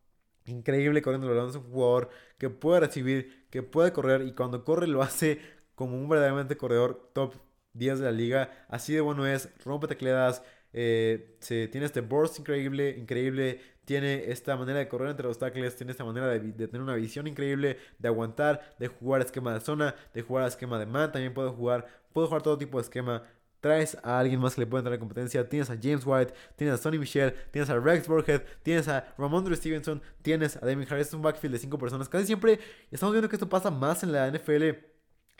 [0.46, 4.64] increíble corriendo el balón, es un jugador que puede recibir, que puede correr y cuando
[4.64, 5.39] corre lo hace
[5.76, 7.36] como un verdaderamente corredor top
[7.74, 8.66] 10 de la liga.
[8.70, 14.56] Así de bueno es, rompe tecleadas, eh, se, tiene este burst increíble, increíble, tiene esta
[14.56, 18.08] manera de correr entre los tackles, tiene esta manera de, tener una visión increíble, de
[18.08, 22.28] aguantar, de jugar esquema de zona, de jugar esquema de man, también puede jugar, puede
[22.28, 23.24] jugar todo tipo de esquema,
[23.62, 25.47] traes a alguien más que le puede entrar en competencia.
[25.47, 29.55] Tienes a James White, tienes a Sonny Michel, tienes a Rex Burkhead, tienes a Ramondre
[29.55, 31.07] Stevenson, tienes a Damien Harris.
[31.07, 32.09] Es un backfield de 5 personas.
[32.09, 32.59] Casi siempre
[32.91, 34.91] estamos viendo que esto pasa más en la NFL.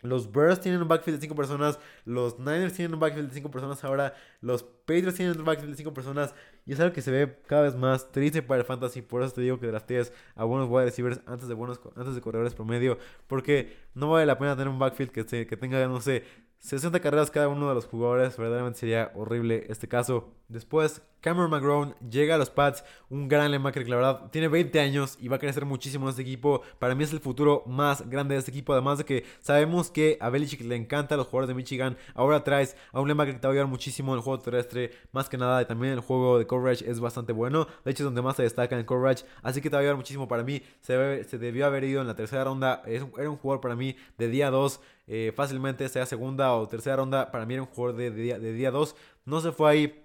[0.02, 1.78] Los Bears tienen un backfield de 5 personas.
[2.04, 4.14] Los Niners tienen un backfield de 5 personas ahora.
[4.40, 6.34] Los Patriots tienen un backfield de 5 personas.
[6.66, 9.00] Y es algo que se ve cada vez más triste para el fantasy.
[9.00, 12.20] Por eso te digo que draftees a buenos wide receivers antes de, buenos, antes de
[12.20, 12.98] corredores promedio.
[13.28, 16.24] Porque no vale la pena tener un backfield que, que tenga, no sé,
[16.62, 20.32] 60 carreras cada uno de los jugadores, verdaderamente sería horrible este caso.
[20.46, 24.78] Después, Cameron McGrone llega a los Pats, un gran linebacker que la verdad tiene 20
[24.78, 26.62] años y va a crecer muchísimo en este equipo.
[26.78, 30.18] Para mí es el futuro más grande de este equipo, además de que sabemos que
[30.20, 31.96] a Belichick le encanta a los jugadores de Michigan.
[32.14, 34.92] Ahora traes a un linebacker que te va a ayudar muchísimo en el juego terrestre,
[35.10, 37.66] más que nada, y también el juego de coverage es bastante bueno.
[37.84, 39.96] De hecho, es donde más se destaca en coverage, así que te va a ayudar
[39.96, 40.62] muchísimo para mí.
[40.80, 40.94] Se,
[41.38, 44.80] debió haber ido en la tercera ronda, era un jugador para mí de día 2.
[45.06, 47.30] Eh, fácilmente sea segunda o tercera ronda.
[47.30, 48.96] Para mí era un jugador de, de día 2.
[49.24, 50.01] No se fue ahí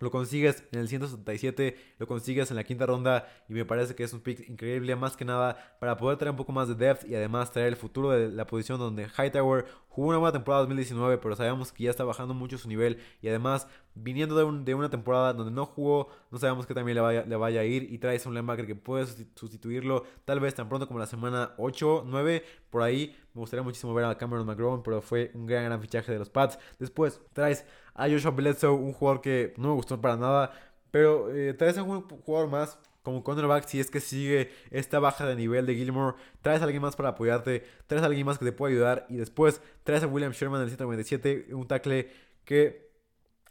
[0.00, 4.04] lo consigues en el 177, lo consigues en la quinta ronda y me parece que
[4.04, 7.08] es un pick increíble más que nada para poder traer un poco más de depth
[7.08, 11.18] y además traer el futuro de la posición donde Hightower jugó una buena temporada 2019
[11.18, 15.32] pero sabemos que ya está bajando mucho su nivel y además viniendo de, una temporada
[15.32, 18.24] donde no jugó no sabemos que también le vaya, le vaya a ir y traes
[18.26, 22.82] un linebacker que puede sustituirlo tal vez tan pronto como la semana 8, 9 por
[22.82, 26.18] ahí me gustaría muchísimo ver a Cameron McGrone pero fue un gran gran fichaje de
[26.18, 26.58] los Pats.
[26.78, 30.52] Después traes a Joshua Bledsoe, un jugador que no me gustó para nada.
[30.90, 35.26] Pero eh, traes a un jugador más como cornerback si es que sigue esta baja
[35.26, 36.16] de nivel de Gilmore.
[36.42, 37.64] Traes a alguien más para apoyarte.
[37.86, 39.06] Traes a alguien más que te pueda ayudar.
[39.08, 41.54] Y después traes a William Sherman en el 197.
[41.54, 42.10] Un tackle
[42.44, 42.90] que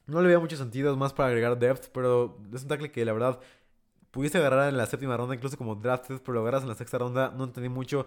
[0.05, 0.91] no le veía mucho sentido.
[0.91, 1.89] Es más para agregar depth.
[1.91, 3.39] Pero es un tackle que la verdad
[4.11, 5.35] pudiste agarrar en la séptima ronda.
[5.35, 6.21] Incluso como drafted.
[6.21, 7.33] Pero lo agarras en la sexta ronda.
[7.35, 8.05] No entendí mucho.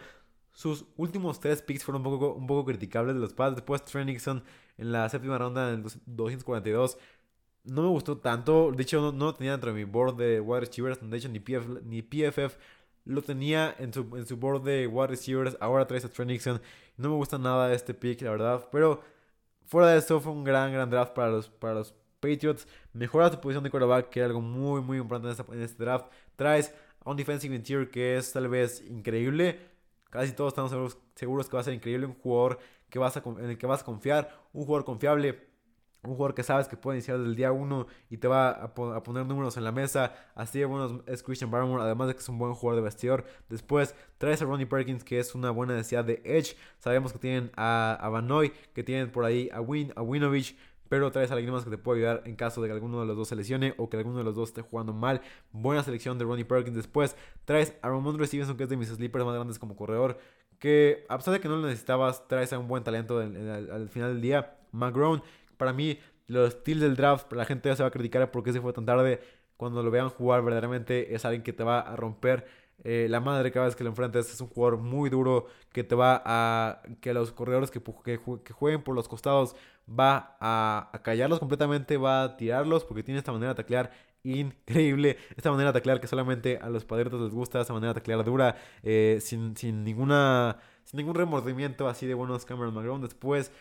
[0.53, 3.57] Sus últimos tres picks fueron un poco, un poco criticables de los Pats.
[3.57, 4.43] Después Trey Nixon
[4.79, 6.99] en la séptima ronda en el 242.
[7.65, 8.73] No me gustó tanto.
[8.73, 10.99] De hecho, no, lo tenía dentro de mi board de wide receivers.
[11.03, 11.41] De hecho, ni,
[11.85, 12.57] ni PFF
[13.05, 15.57] lo tenía en su, en su board de wide receivers.
[15.61, 16.61] Ahora traes a Trey Nixon.
[16.97, 18.69] No me gusta nada este pick, la verdad.
[18.73, 19.03] Pero
[19.67, 22.67] fuera de eso, fue un gran, gran draft para los, para los Patriots.
[22.93, 26.07] Mejora tu posición de quarterback, que era algo muy, muy importante en este draft.
[26.37, 26.75] Traes
[27.05, 29.59] a un defensive interior que es tal vez increíble.
[30.11, 32.07] Casi todos estamos seguros, que va a ser increíble.
[32.07, 32.59] Un jugador
[32.89, 35.49] que vas a, en el que vas a confiar, un jugador confiable,
[36.03, 38.75] un jugador que sabes que puede iniciar desde el día 1 y te va a,
[38.75, 40.15] poner números en la mesa.
[40.35, 43.25] Así de bueno es Christian Barmore, además de que es un buen jugador de vestidor.
[43.49, 46.57] Después traes a Ronnie Perkins, que es una buena necesidad de Edge.
[46.79, 50.57] Sabemos que tienen a, a Vanoy, que tienen por ahí a, Win, a Winovich.
[50.91, 53.07] Pero traes a alguien más que te puede ayudar en caso de que alguno de
[53.07, 55.23] los dos se lesione o que alguno de los dos esté jugando mal.
[55.53, 56.77] Buena selección de Ronnie Perkins.
[56.77, 57.17] Después
[57.47, 60.19] traes a Ramondre Stevenson, que es de mis sleepers más grandes como corredor
[60.61, 64.13] que a pesar de que no lo necesitabas, traes a un buen talento al final
[64.13, 64.59] del día.
[64.73, 65.23] McGrone,
[65.57, 68.61] para mí, los steals del draft, la gente ya se va a criticar porque se
[68.61, 69.21] fue tan tarde.
[69.57, 72.47] Cuando lo vean jugar, verdaderamente es alguien que te va a romper
[72.85, 74.33] eh, la madre cada vez que lo enfrentes.
[74.33, 76.83] Es un jugador muy duro que te va a.
[77.01, 78.17] que los corredores que, que,
[78.53, 79.57] jueguen por los costados
[79.89, 83.91] va a, a callarlos completamente, va a tirarlos porque tiene esta manera de taclear
[84.23, 85.17] increíble.
[85.37, 88.25] Esta manera de taclear que solamente a los padritos les gusta, esta manera de taclear
[88.25, 93.03] dura, eh, sin, sin, ninguna, sin ningún remordimiento así de buenos Cameron McGrone.
[93.03, 93.53] Después,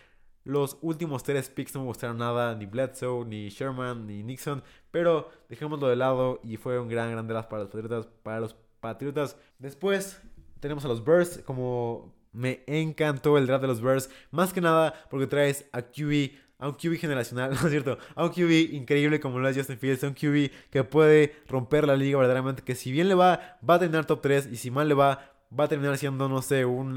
[0.44, 5.30] los últimos tres picks no me gustaron nada, ni Bledsoe, ni Sherman, ni Nixon, pero
[5.50, 8.08] dejémoslo de lado y fue un gran, gran draft para los Patriotas.
[8.24, 9.38] Para los Patriotas.
[9.58, 10.22] Después
[10.60, 14.94] tenemos a los Bears, como me encantó el draft de los Bears, más que nada
[15.10, 17.98] porque traes a QB a un QB generacional, ¿no es cierto?
[18.16, 21.88] A un QB increíble como lo es Justin Fields, a un QB que puede romper
[21.88, 24.70] la liga verdaderamente, que si bien le va, va a terminar top 3 y si
[24.70, 26.96] mal le va, va a terminar siendo, no sé, un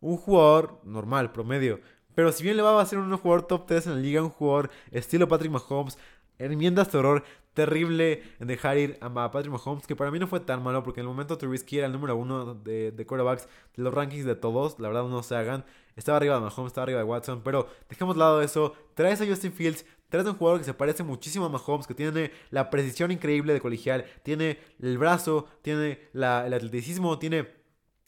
[0.00, 1.80] jugador normal, promedio.
[2.14, 4.22] Pero si bien le va, va a ser un jugador top 3 en la liga,
[4.22, 5.98] un jugador estilo Patrick Mahomes,
[6.38, 7.24] enmiendas terror,
[7.54, 11.00] terrible en dejar ir a Patrick Mahomes, que para mí no fue tan malo, porque
[11.00, 14.34] en el momento Trubisky era el número uno de, de quarterbacks de los rankings de
[14.34, 15.64] todos, la verdad no se hagan.
[15.96, 19.26] estaba arriba de Mahomes, estaba arriba de Watson, pero dejemos de lado eso, traes a
[19.26, 22.70] Justin Fields, traes a un jugador que se parece muchísimo a Mahomes, que tiene la
[22.70, 27.48] precisión increíble de colegial, tiene el brazo, tiene el atleticismo, tiene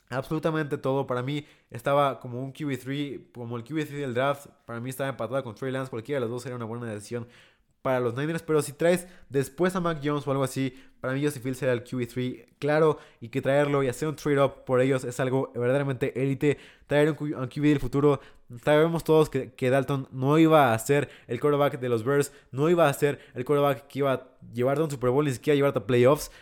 [0.09, 1.07] absolutamente todo.
[1.07, 5.43] Para mí estaba como un QB3, como el QB3 del draft, para mí estaba empatado
[5.45, 7.27] con Trey Lance, cualquiera de los dos sería una buena decisión
[7.87, 11.23] para los Niners, pero si traes después a Mac Jones o algo así, para mí
[11.23, 15.05] Justin Fields será el QB3, claro, y que traerlo y hacer un trade-up por ellos
[15.05, 16.59] es algo verdaderamente élite.
[16.89, 18.19] Traer un, QB del futuro,
[18.65, 22.69] sabemos todos que, que, Dalton no iba a ser el quarterback de los Bears, no
[22.69, 25.55] iba a ser el quarterback que iba a llevarte a un Super Bowl, ni siquiera
[25.55, 26.33] llevarte a playoffs.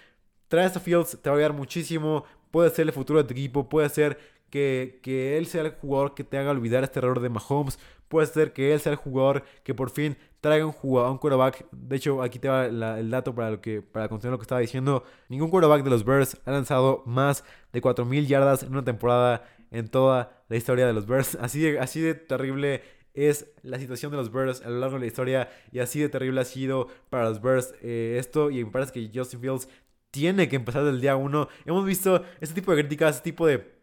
[0.49, 3.69] Traes a Fields, te va a ayudar muchísimo, puede ser el futuro de tu equipo,
[3.69, 4.19] puede ser
[4.49, 7.79] que, que, él sea el jugador que te haga olvidar este error de Mahomes.
[8.15, 11.67] Puede ser que él sea el jugador que por fin traiga un jugador, un quarterback.
[11.73, 14.61] De hecho, aquí te va el dato para lo que para continuar lo que estaba
[14.61, 15.03] diciendo.
[15.29, 17.43] Ningún quarterback de los Bears ha lanzado más
[17.73, 19.43] de 4000 yardas en una temporada
[19.73, 21.35] en toda la historia de los Bears.
[21.41, 22.83] Así de, así de terrible
[23.15, 26.09] es la situación de los Bears a lo largo de la historia y así de
[26.09, 29.69] terrible ha sido para los Bears eh, esto y me parece que Justin Fields
[30.13, 31.49] tiene que empezar del día uno.
[31.65, 33.74] Hemos visto este tipo de críticas, este tipo de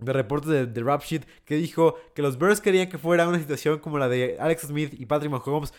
[0.00, 1.02] de reportes de, de Rap
[1.44, 4.94] que dijo que los Bears querían que fuera una situación como la de Alex Smith
[4.98, 5.72] y Patrick Mahomes.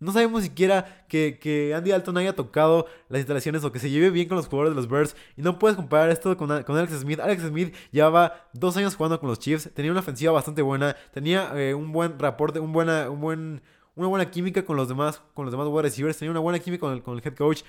[0.00, 4.10] No sabemos siquiera que, que, Andy Dalton haya tocado las instalaciones o que se lleve
[4.10, 5.16] bien con los jugadores de los Bears.
[5.36, 7.18] Y no puedes comparar esto con, con Alex Smith.
[7.18, 9.70] Alex Smith llevaba dos años jugando con los Chiefs.
[9.74, 10.94] Tenía una ofensiva bastante buena.
[11.12, 13.60] Tenía eh, un buen reporte, un buena, un buen,
[13.96, 16.16] una buena química con los demás, con los demás wide receivers.
[16.16, 17.62] Tenía una buena química con el, con el head coach.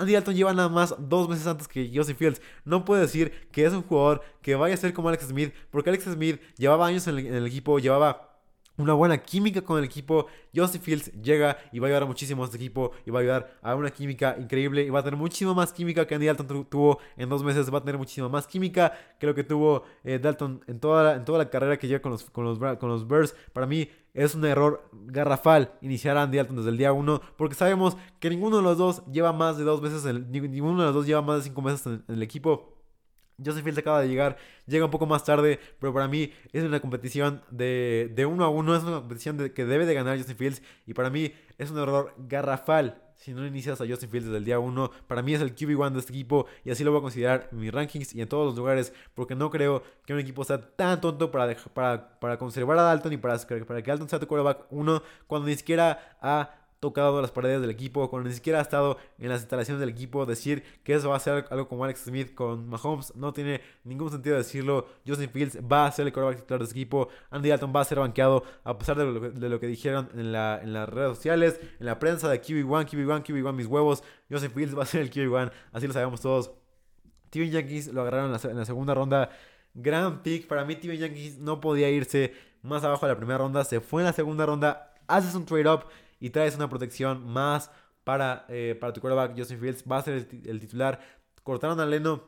[0.00, 2.40] Andy Dalton lleva nada más dos meses antes que Justin Fields.
[2.64, 5.90] No puede decir que es un jugador que vaya a ser como Alex Smith, porque
[5.90, 8.29] Alex Smith llevaba años en el, equipo, llevaba
[8.80, 10.26] una buena química con el equipo.
[10.54, 13.58] Justin Fields llega y va a ayudar muchísimo a este equipo y va a ayudar
[13.62, 16.98] a una química increíble y va a tener muchísima más química que Andy Dalton tuvo
[17.16, 17.72] en dos meses.
[17.72, 21.14] Va a tener muchísima más química que lo que tuvo eh, Dalton en toda, la,
[21.14, 23.34] en toda la carrera que lleva con los, con los, con los Bears.
[23.52, 27.54] Para mí, es un error garrafal iniciar a Andy Dalton desde el día 1 porque
[27.54, 31.06] sabemos que ninguno de los dos lleva más de dos meses, ninguno de los dos
[31.06, 32.69] lleva más de cinco meses en, el equipo.
[33.44, 34.36] Joseph Fields acaba de llegar,
[34.66, 38.48] llega un poco más tarde, pero para mí es una competición de, de uno a
[38.48, 41.70] uno, es una competición de, que debe de ganar Justin Fields y para mí es
[41.70, 45.34] un error garrafal si no inicias a Justin Fields desde el día 1, para mí
[45.34, 48.14] es el QB1 de este equipo y así lo voy a considerar en mis rankings
[48.14, 51.54] y en todos los lugares, porque no creo que un equipo sea tan tonto para,
[51.74, 55.48] para, para conservar a Dalton y para, para que Dalton sea tu quarterback 1 cuando
[55.48, 59.42] ni siquiera ha tocado las paredes del equipo, cuando ni siquiera ha estado en las
[59.42, 63.14] instalaciones del equipo, decir que eso va a ser algo como Alex Smith con Mahomes
[63.14, 64.86] no tiene ningún sentido decirlo.
[65.06, 67.08] Justin Fields va a ser el quarterback titular de ese equipo.
[67.30, 70.72] Andy Dalton va a ser banqueado a pesar de lo, que, dijeron en, la, en
[70.72, 74.02] las redes sociales, en la prensa de QB1, QB1, QB1, mis huevos.
[74.30, 76.50] Justin Fields va a ser el QB1, así lo sabemos todos.
[77.28, 79.30] Steven Yankees lo agarraron en la, segunda ronda.
[79.74, 80.48] Gran pick.
[80.48, 83.64] Para mí, Steven Yankees no podía irse más abajo de la primera ronda.
[83.64, 84.94] Se fue en la segunda ronda.
[85.06, 85.84] Haces un trade up
[86.20, 87.70] y traes una protección más
[88.04, 89.36] para, eh, para tu quarterback.
[89.36, 91.00] Justin Fields va a ser el, titular.
[91.42, 92.22] Cortaron a Leno.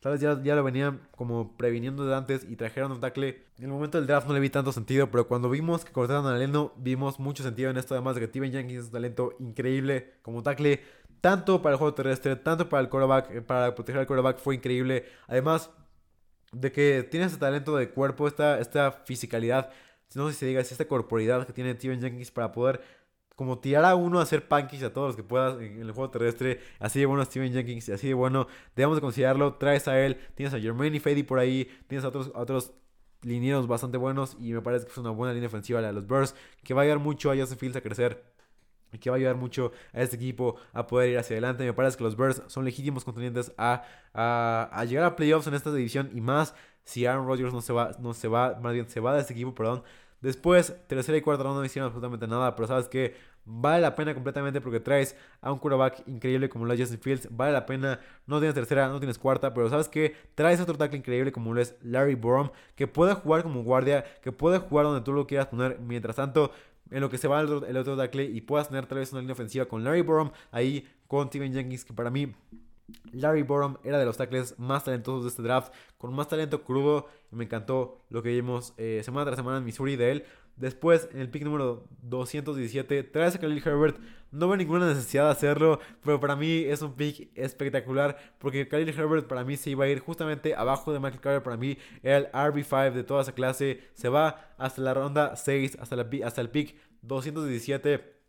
[0.00, 3.44] Tal vez ya, ya, lo venían como previniendo de antes y trajeron un tackle.
[3.58, 6.26] En el momento del draft no le vi tanto sentido, pero cuando vimos que cortaron
[6.26, 7.94] a Leno, vimos mucho sentido en esto.
[7.94, 10.80] Además de que Steven Jenkins es un talento increíble como tackle,
[11.20, 14.56] tanto para el juego terrestre, tanto para el quarterback, eh, para proteger al quarterback, fue
[14.56, 15.04] increíble.
[15.28, 15.70] Además
[16.52, 19.70] de que tiene ese talento de cuerpo, esta, esta fisicalidad,
[20.14, 22.82] no sé si se diga, esta corporalidad que tiene Steven Jenkins para poder
[23.36, 26.10] como tirar a uno a hacer pancakes a todos los que puedas en el juego
[26.10, 26.60] terrestre.
[26.78, 28.46] Así de bueno Steven Jenkins, así de bueno.
[28.76, 29.54] Debemos de considerarlo.
[29.54, 32.72] Traes a él, tienes a Jermaine y Fady por ahí, tienes a otros, otros
[33.22, 34.36] linieros bastante buenos.
[34.38, 36.82] Y me parece que es una buena línea ofensiva la de los Bears, que va
[36.82, 38.24] a ayudar mucho a Justin Fields a crecer.
[38.92, 41.64] Y que va a ayudar mucho a este equipo a poder ir hacia adelante.
[41.64, 45.72] Me parece que los Bears son legítimos contendientes a, a, llegar a playoffs en esta
[45.72, 46.10] división.
[46.14, 46.54] Y más
[46.84, 49.32] si Aaron Rodgers no se va, no se va, más bien se va de este
[49.32, 49.82] equipo, perdón.
[50.22, 54.14] Después, tercera y cuarta ronda no hicieron absolutamente nada, pero sabes que vale la pena
[54.14, 57.98] completamente porque traes a un quarterback increíble como lo es Justin Fields, vale la pena,
[58.26, 61.60] no tienes tercera, no tienes cuarta, pero sabes que traes otro tackle increíble como lo
[61.60, 65.48] es Larry Borom, que puede jugar como guardia, que puede jugar donde tú lo quieras
[65.48, 66.52] poner, mientras tanto
[66.92, 69.22] en lo que se va el otro, el tackle y puedas tener tal vez una
[69.22, 72.32] línea ofensiva con Larry Borom ahí con Steven Jenkins, que para mí
[73.12, 77.06] Larry Borom era de los tackles más talentosos de este draft, con más talento crudo.
[77.30, 80.24] Me encantó lo que vimos eh, semana tras semana en Missouri de él.
[80.56, 83.98] Después, en el pick número 217, traes a Khalil Herbert.
[84.30, 88.16] No veo ninguna necesidad de hacerlo, pero para mí es un pick espectacular.
[88.38, 91.42] Porque Khalil Herbert para mí se iba a ir justamente abajo de Michael Carter.
[91.42, 93.80] Para mí era el RB5 de toda esa clase.
[93.94, 98.21] Se va hasta la ronda 6, hasta, la, hasta el pick 217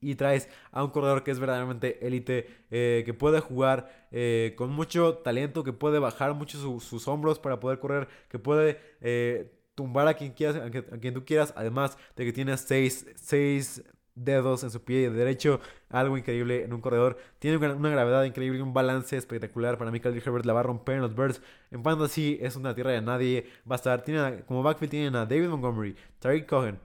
[0.00, 4.70] y traes a un corredor que es verdaderamente élite, eh, que puede jugar eh, con
[4.70, 10.08] mucho talento, que puede bajar mucho sus hombros para poder correr, que puede eh, tumbar
[10.08, 13.84] a quien, quieras, a quien, tú quieras, además de que tiene 6
[14.14, 17.18] dedos en su pie derecho, algo increíble en un corredor.
[17.38, 19.78] Tiene una gravedad increíble, un balance espectacular.
[19.78, 21.40] Para mí, Khalil Herbert la va a romper en los Birds.
[21.70, 23.46] En Fantasy es una tierra de nadie.
[23.70, 26.78] Va a estar, tiene como backfield tienen a David Montgomery, Tariq Cohen,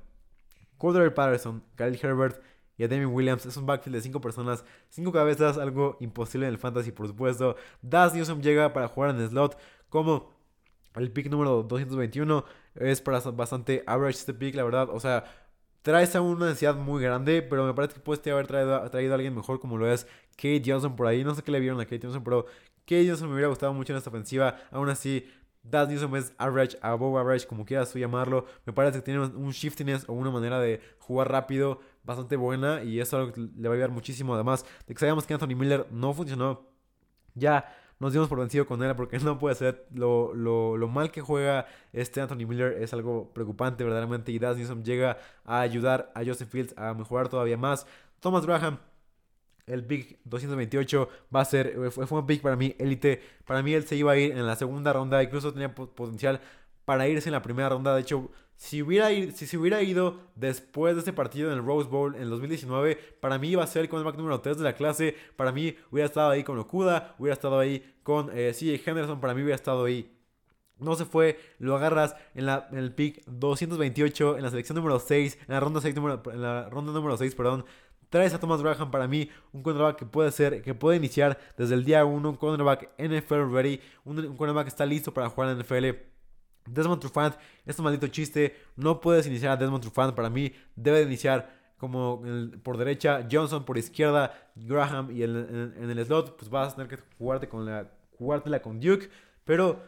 [0.77, 2.41] Cordero Patterson, Khalil Herbert
[2.77, 3.45] y a Damien Williams.
[3.45, 7.55] Es un backfield de 5 personas, 5 cabezas, algo imposible en el fantasy, por supuesto.
[7.81, 9.57] Das Newsom llega para jugar en el slot
[9.89, 10.33] como
[10.95, 12.45] el pick número 221.
[12.75, 14.89] Es para bastante average este pick, la verdad.
[14.91, 15.25] O sea,
[15.81, 19.15] traes a una necesidad muy grande, pero me parece que puedes haber traído, traído a
[19.15, 21.23] alguien mejor como lo es Kate Johnson por ahí.
[21.23, 22.45] No sé qué le vieron a Kate Johnson, pero
[22.79, 24.57] Kate Johnson me hubiera gustado mucho en esta ofensiva.
[24.71, 25.27] Aún así,
[25.63, 28.45] Das Newsom es average, above average, como quieras tú llamarlo.
[28.65, 32.99] Me parece que tiene un shiftiness o una manera de jugar rápido bastante buena y
[32.99, 34.35] eso algo que le va a ayudar muchísimo.
[34.35, 36.67] Además de que sabíamos que Anthony Miller no funcionó.
[37.33, 39.87] Ya nos dimos por vencido con él porque no puede ser.
[39.93, 44.83] Lo, lo, mal que juega este Anthony Miller es algo preocupante verdaderamente y Das Newsom
[44.83, 47.87] llega a ayudar a Joseph Fields a mejorar todavía más.
[48.19, 48.79] Thomas Graham
[49.67, 53.21] el Big 228 va a ser, eh, fue, un pick para mí, élite.
[53.45, 56.39] Para mí él se iba a ir en la segunda ronda, incluso tenía potencial
[56.85, 57.93] para irse en la primera ronda.
[57.93, 61.89] De hecho, si hubiera, si se hubiera ido después de este partido en el Rose
[61.89, 64.73] Bowl en el 2019, para mí iba a ser el cornerback número 3 de la
[64.73, 65.15] clase.
[65.35, 69.33] Para mí hubiera estado ahí con Okuda, hubiera estado ahí con eh, CJ Henderson, para
[69.33, 70.11] mí hubiera estado ahí.
[70.77, 75.37] No se fue, lo agarras en, la, el pick 228, en la selección número 6,
[75.47, 77.65] en la ronda, 6, número, en la ronda número 6, perdón,
[78.09, 81.75] traes a Thomas Graham para mí, un cornerback que puede ser, que puede iniciar desde
[81.75, 85.51] el día 1, un cornerback NFL ready, un, un cornerback que está listo para jugar
[85.51, 86.14] en NFL.
[86.65, 87.35] Desmond Trufant,
[87.65, 92.21] este maldito chiste, no puedes iniciar a Desmond Trufant, para mí debe de iniciar como
[92.63, 97.03] por derecha, Johnson por izquierda, Graham y en, el slot, pues vas a tener que
[97.17, 99.09] jugarte con la, jugártela con Duke,
[99.43, 99.81] pero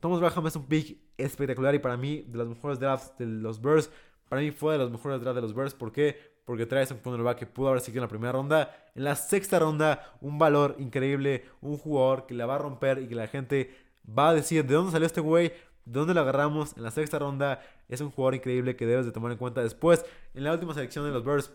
[0.00, 3.60] Thomas Graham es un pick espectacular y para mí de los mejores drafts de los
[3.60, 3.90] Bears,
[4.28, 6.34] para mí fue de los mejores drafts de los Bears, ¿por qué?
[6.44, 8.76] porque traes un cornerback que pudo haber seguido en la primera ronda.
[8.94, 13.08] En la sexta ronda, un valor increíble, un jugador que la va a romper y
[13.08, 13.74] que la gente
[14.06, 15.52] va a decir, ¿de dónde salió este güey?
[15.84, 16.76] ¿De dónde lo agarramos?
[16.76, 20.04] En la sexta ronda es un jugador increíble que debes de tomar en cuenta después.
[20.34, 21.50] En la última selección de los Bears,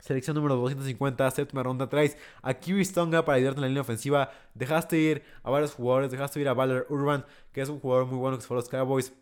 [0.00, 4.30] Selección número 250, séptima ronda, traes a Kiwi Stonga para ayudarte en la línea ofensiva.
[4.54, 8.16] Dejaste ir a varios jugadores, dejaste ir a Valor Urban, que es un jugador muy
[8.16, 9.12] bueno que se fue a los Cowboys.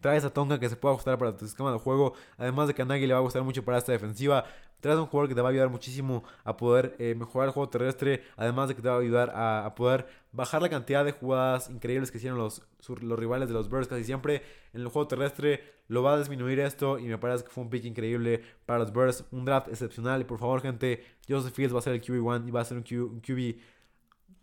[0.00, 2.14] Traes a Tonga que se pueda ajustar para tu esquema de juego.
[2.38, 4.44] Además de que a Nagy le va a gustar mucho para esta defensiva.
[4.80, 7.52] Traes a un jugador que te va a ayudar muchísimo a poder eh, mejorar el
[7.52, 8.22] juego terrestre.
[8.36, 12.10] Además de que te va a ayudar a, poder bajar la cantidad de jugadas increíbles
[12.10, 12.62] que hicieron los,
[13.00, 13.88] los rivales de los Bears.
[13.88, 14.42] Casi siempre
[14.72, 16.98] en el juego terrestre lo va a disminuir esto.
[16.98, 19.24] Y me parece que fue un pick increíble para los Bears.
[19.32, 20.22] Un draft excepcional.
[20.22, 22.78] Y por favor, gente, Joseph Fields va a ser el QB1 y va a ser
[22.78, 23.60] un, un QB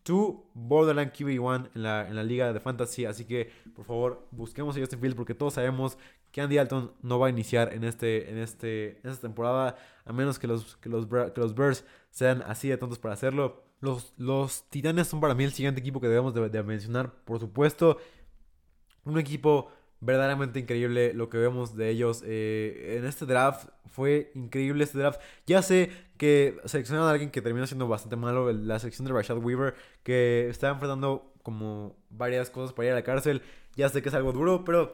[0.07, 3.03] tu Borderland QB1 en la, en la liga de fantasy.
[3.03, 5.97] Así que, por favor, busquemos a Justin Fields porque todos sabemos
[6.31, 10.39] que Andy Dalton no va a iniciar en, este, en, este, esta temporada, a menos
[10.39, 13.65] que los, que los, que los Bears sean así de tontos para hacerlo.
[13.81, 17.97] Los, los Titanes son para mí el siguiente equipo que debemos de mencionar, por supuesto.
[19.03, 19.69] Un equipo
[19.99, 23.69] verdaderamente increíble lo que vemos de ellos eh, en este draft.
[23.87, 25.19] Fue increíble este draft.
[25.45, 29.37] Ya sé que seleccionaron a alguien que terminó siendo bastante malo, la selección de Rashad
[29.37, 33.41] Weaver, que está enfrentando como varias cosas para ir a la cárcel.
[33.75, 34.93] Ya sé que es algo duro, pero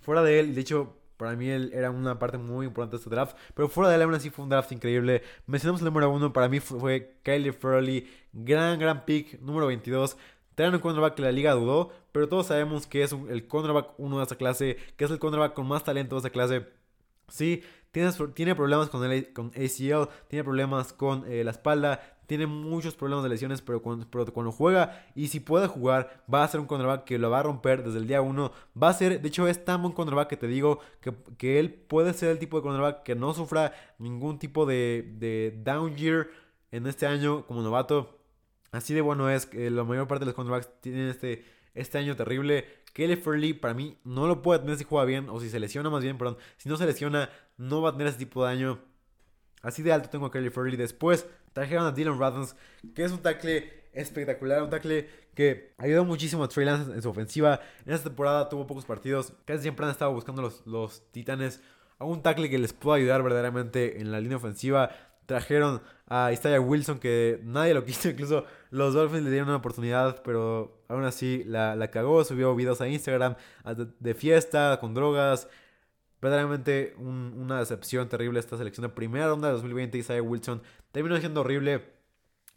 [0.00, 3.10] fuera de él, de hecho, para mí él era una parte muy importante de este
[3.10, 3.36] draft.
[3.54, 5.22] Pero fuera de él, aún así fue un draft increíble.
[5.46, 8.08] Mencionamos el número uno, para mí fue, Kylie Furley.
[8.32, 9.40] Gran, gran pick.
[9.40, 10.16] Número 22.
[10.54, 14.18] Traen un cornerback que la liga dudó, pero todos sabemos que es el cornerback uno
[14.18, 16.66] de esta clase, que es el cornerback con más talento de esta clase.
[17.28, 22.94] Sí, tiene, problemas con, el, con ACL, tiene problemas con eh, la espalda, tiene muchos
[22.94, 26.66] problemas de lesiones, pero cuando, cuando, juega y si puede jugar, va a ser un
[26.66, 28.52] cornerback que lo va a romper desde el día uno.
[28.80, 31.72] Va a ser, de hecho, es tan buen cornerback que te digo que, que él
[31.72, 36.28] puede ser el tipo de cornerback que no sufra ningún tipo de, de down year
[36.70, 38.18] en este año como novato.
[38.70, 41.44] Así de bueno es que la mayor parte de los cornerbacks tienen este,
[41.74, 42.66] este año terrible.
[42.92, 45.90] Kelly Furley para mí no lo puede tener si juega bien o si se lesiona
[45.90, 46.36] más bien, perdón.
[46.56, 48.80] Si no se lesiona, no va a tener ese tipo de daño.
[49.62, 50.76] Así de alto tengo a Kelly Furley.
[50.76, 52.56] Después trajeron a Dylan Radons,
[52.94, 57.08] que es un tackle espectacular, un tackle que ayudó muchísimo a Trey Lance en su
[57.08, 57.60] ofensiva.
[57.86, 61.62] En esta temporada tuvo pocos partidos, casi siempre han estado buscando los, los Titanes
[61.98, 64.90] a un tackle que les pueda ayudar verdaderamente en la línea ofensiva.
[65.26, 70.22] Trajeron a Isaiah Wilson, que nadie lo quiso, incluso los Dolphins le dieron una oportunidad,
[70.22, 72.24] pero aún así la, la cagó.
[72.24, 73.36] Subió videos a Instagram
[74.00, 75.46] de, fiesta, con drogas.
[76.22, 79.98] Verdaderamente una decepción terrible esta selección de primera ronda de 2020.
[79.98, 81.84] Isaiah Wilson terminó siendo horrible.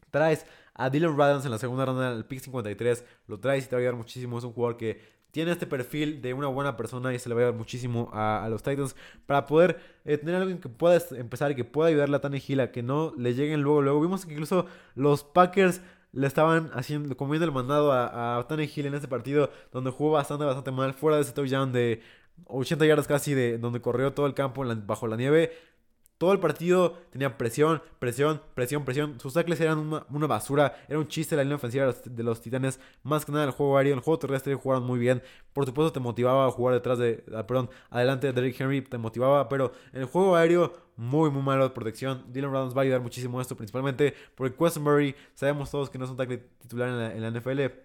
[0.10, 3.04] Traes a Dylan Radons en la segunda ronda, el pick 53.
[3.28, 4.38] Lo traes y te va a ayudar muchísimo.
[4.38, 5.02] Es un jugador que
[5.32, 8.48] tiene este perfil de una buena persona y se le va a ayudar muchísimo a,
[8.50, 8.96] los Titans
[9.26, 12.72] para poder eh, tener alguien que pueda empezar y que pueda ayudarle a Tannehill a
[12.72, 13.82] que no le lleguen luego.
[13.82, 15.82] Luego vimos que incluso los Packers
[16.16, 20.46] le estaban haciendo, comiendo el mandado a, a Tannehill en este partido donde jugó bastante,
[20.46, 22.02] bastante mal, fuera de ese touchdown de
[22.46, 25.52] 80 yardas casi de donde corrió todo el campo bajo la nieve.
[26.18, 29.20] Todo el partido tenía presión, presión, presión, presión.
[29.20, 30.74] Sus tackles eran una, basura.
[30.88, 32.80] Era un chiste la línea ofensiva de los, Titanes.
[33.04, 33.96] Más que nada el juego aéreo.
[33.96, 35.22] El juego terrestre jugaron muy bien.
[35.52, 37.24] Por supuesto te motivaba a jugar detrás de...
[37.36, 39.50] Ah, perdón, adelante de Derrick Henry te motivaba.
[39.50, 42.24] Pero en el juego aéreo muy, muy malo de protección.
[42.32, 43.58] Dylan Brown va a ayudar muchísimo a esto.
[43.58, 47.40] Principalmente porque Questenberry sabemos todos que no es un tackle titular en la, en la
[47.40, 47.85] NFL.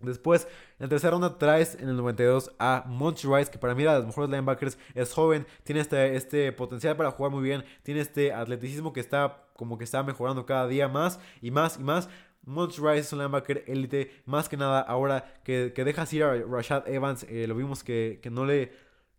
[0.00, 0.44] Después,
[0.78, 3.94] en la tercera ronda traes en el 92 a Monty Rice, que para mí era
[3.94, 8.00] de los mejores linebackers, es joven, tiene este, este potencial para jugar muy bien, tiene
[8.00, 12.08] este atleticismo que está como que está mejorando cada día más y más y más.
[12.44, 16.34] Monty Rice es un linebacker élite, más que nada ahora que, que deja ir a
[16.34, 18.72] Rashad Evans, eh, lo vimos que, que, no le,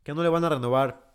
[0.03, 1.06] que no le van a renovar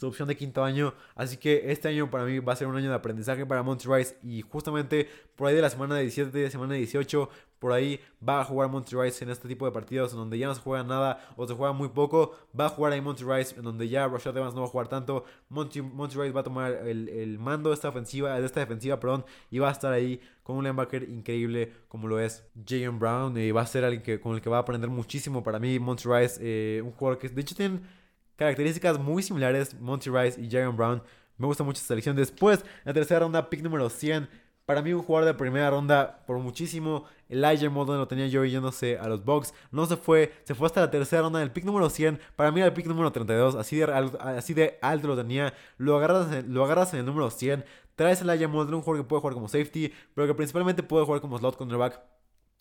[0.00, 0.94] su opción de quinto año.
[1.14, 3.86] Así que este año para mí va a ser un año de aprendizaje para Monty
[3.86, 4.16] Rice.
[4.22, 7.28] Y justamente por ahí de la semana 17, de semana 18,
[7.58, 10.54] por ahí va a jugar Monty Rice en este tipo de partidos donde ya no
[10.54, 12.34] se juega nada o se juega muy poco.
[12.58, 14.88] Va a jugar ahí Monty Rice en donde ya Rashad Evans no va a jugar
[14.88, 15.26] tanto.
[15.50, 19.58] Monty, Rice va a tomar el, mando de esta ofensiva, de esta defensiva, perdón, y
[19.58, 23.36] va a estar ahí con un linebacker increíble como lo es Jayon Brown.
[23.36, 25.78] Y va a ser alguien que, con el que va a aprender muchísimo para mí.
[25.78, 27.80] Monty Rice, eh, un jugador que de hecho tiene
[28.40, 31.02] características muy similares, Monty Rice y Jaron Brown.
[31.36, 32.16] Me gusta mucho esta selección.
[32.16, 34.30] Después, en la tercera ronda, pick número 100.
[34.64, 37.04] Para mí, un jugador de primera ronda por muchísimo.
[37.28, 39.52] Elijah Molden lo tenía yo yéndose a los Bucks.
[39.70, 42.18] No se fue, se fue hasta la tercera ronda del pick número 100.
[42.34, 43.56] Para mí era el pick número 32.
[43.56, 43.84] Así de,
[44.20, 45.52] así de alto lo tenía.
[45.76, 47.62] Lo agarras, lo agarras en el número 100.
[47.94, 51.04] Traes a Elijah Molden, un jugador que puede jugar como safety, pero que principalmente puede
[51.04, 52.00] jugar como slot cornerback.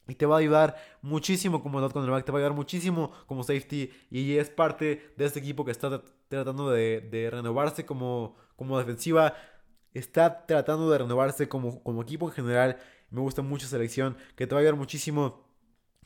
[0.09, 3.11] Y te va a ayudar muchísimo como con el back, te va a ayudar muchísimo
[3.27, 3.91] como safety.
[4.09, 9.35] Y es parte de este equipo que está tratando de, renovarse como, como defensiva.
[9.93, 12.77] Está tratando de renovarse como, como equipo en general.
[13.11, 15.48] Me gusta mucho selección, que te va a ayudar muchísimo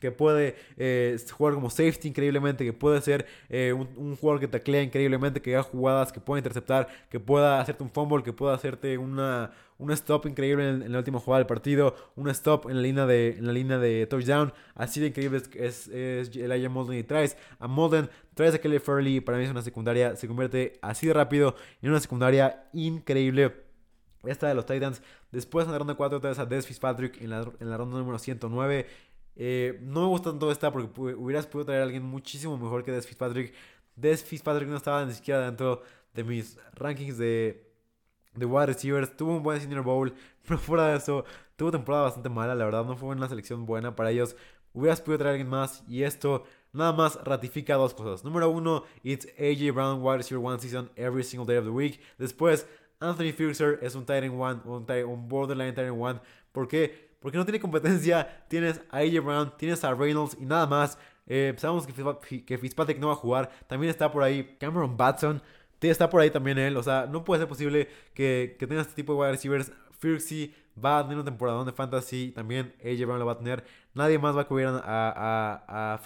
[0.04, 4.82] que puede eh, jugar como safety increíblemente, que puede ser eh, un, jugador que taclea
[4.82, 8.98] increíblemente, que haga jugadas, que pueda interceptar, que pueda hacerte un fumble, que pueda hacerte
[8.98, 13.06] una, un stop increíble en, la última jugada del partido, un stop en la línea
[13.06, 14.52] de, en la línea de touchdown.
[14.74, 18.78] Así de increíble es, es, el Aya Molden y traes a Molden, traes a Kelly
[18.78, 23.64] Fairley, para mí es una secundaria, se convierte así de rápido en una secundaria increíble.
[24.26, 25.02] Esta de los Titans.
[25.32, 28.18] Después en la ronda 4 traes a Des Fitzpatrick en la, en la ronda número
[28.18, 28.86] 109.
[29.36, 32.92] Eh, no me gusta tanto esta porque hubieras podido traer a alguien muchísimo mejor que
[32.92, 33.54] Des Fitzpatrick.
[33.96, 35.82] Des Fitzpatrick no estaba ni siquiera dentro
[36.14, 37.66] de mis rankings de,
[38.34, 39.16] de wide receivers.
[39.16, 40.14] Tuvo un buen Senior Bowl,
[40.46, 41.24] pero fuera de eso,
[41.56, 42.54] tuvo temporada bastante mala.
[42.54, 44.36] La verdad, no fue una selección buena para ellos.
[44.72, 48.24] Hubieras podido traer a alguien más y esto nada más ratifica dos cosas.
[48.24, 52.00] Número uno, it's AJ Brown, wide receiver one season every single day of the week.
[52.18, 52.66] Después,
[53.00, 56.20] Anthony Fixer es un Titan one, un, un borderline Titan one.
[56.52, 57.03] ¿Por qué?
[57.24, 58.44] Porque no tiene competencia.
[58.48, 60.98] Tienes a AJ Brown, tienes a Reynolds y nada más.
[61.26, 63.50] Eh, sabemos que, Fitzpatrick no va a jugar.
[63.66, 65.40] También está por ahí Cameron Batson.
[65.80, 66.76] Está por ahí también él.
[66.76, 69.72] O sea, no puede ser posible que, que tengas este tipo de wide receivers.
[69.98, 70.54] Firksy
[70.84, 72.30] va a tener una temporada de fantasy.
[72.30, 73.64] También AJ Brown lo va a tener.
[73.94, 75.98] Nadie más va a cubrir a, a, a.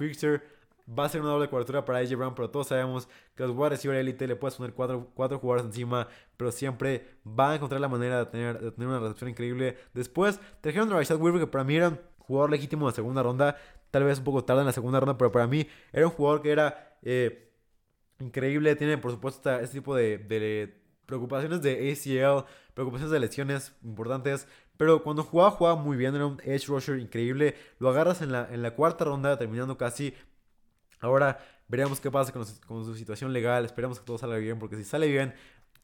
[0.89, 3.70] Va a ser una doble cobertura para AJ Brown, pero todos sabemos que los wide
[3.70, 7.89] receiver elite le puedes poner cuatro, cuatro, jugadores encima, pero siempre va a encontrar la
[7.89, 9.76] manera de tener, de tener una recepción increíble.
[9.93, 13.57] Después trajeron a Rashad Weaver, que para mí era un jugador legítimo de segunda ronda,
[13.91, 16.43] tal vez un poco tarde en la segunda ronda, pero para mí era un jugador
[16.43, 17.53] que era eh,
[18.20, 18.74] increíble.
[18.76, 25.03] Tiene, por supuesto, este tipo de, de preocupaciones de ACL, preocupaciones de lesiones importantes, pero
[25.03, 27.57] cuando jugaba, jugaba muy bien, era un edge rusher increíble.
[27.78, 30.14] Lo agarras en la, en la cuarta ronda, terminando casi
[31.01, 31.38] Ahora
[31.68, 33.64] veremos qué pasa con, su situación legal.
[33.64, 35.34] Esperemos que todo salga bien, porque si sale bien,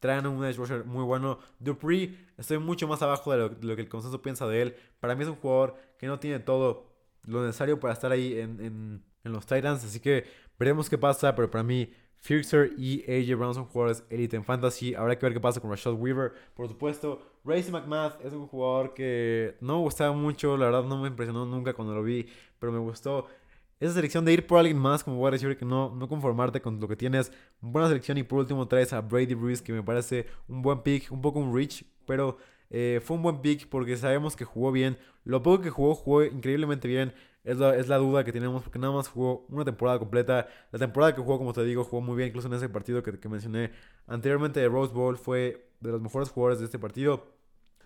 [0.01, 1.39] traen un edge rusher muy bueno.
[1.59, 4.77] Dupree, estoy mucho más abajo de lo, que el consenso piensa de él.
[5.01, 6.91] Para mí es un jugador que no tiene todo
[7.23, 9.85] lo necesario para estar ahí en, los Titans.
[9.85, 10.25] Así que
[10.59, 11.93] veremos qué pasa, pero para mí.
[12.25, 14.95] Fixer y AJ Brown son jugadores elite en fantasy.
[14.95, 16.33] Habrá que ver qué pasa con Rashad Weaver.
[16.55, 20.57] Por supuesto, Racy McMath es un jugador que no me gustaba mucho.
[20.57, 22.27] La verdad, no me impresionó nunca cuando lo vi,
[22.59, 23.27] pero me gustó
[23.81, 26.81] esa selección de ir por alguien más como a decir que no, no conformarte con
[26.81, 27.33] lo que tienes.
[27.61, 31.11] Buena selección y por último traes a Brady Ruiz que me parece un buen pick,
[31.11, 32.39] un poco un reach, pero
[32.71, 34.99] eh, fue un buen pick porque sabemos que jugó bien.
[35.25, 37.15] Lo poco que jugó, jugó increíblemente bien.
[37.45, 40.49] Es la, es la duda que tenemos porque nada más jugó una temporada completa.
[40.73, 42.29] La temporada que jugó, como te digo, jugó muy bien.
[42.29, 43.71] Incluso en ese partido que, que mencioné
[44.07, 47.35] anteriormente de Rose Bowl fue de los mejores jugadores de este partido.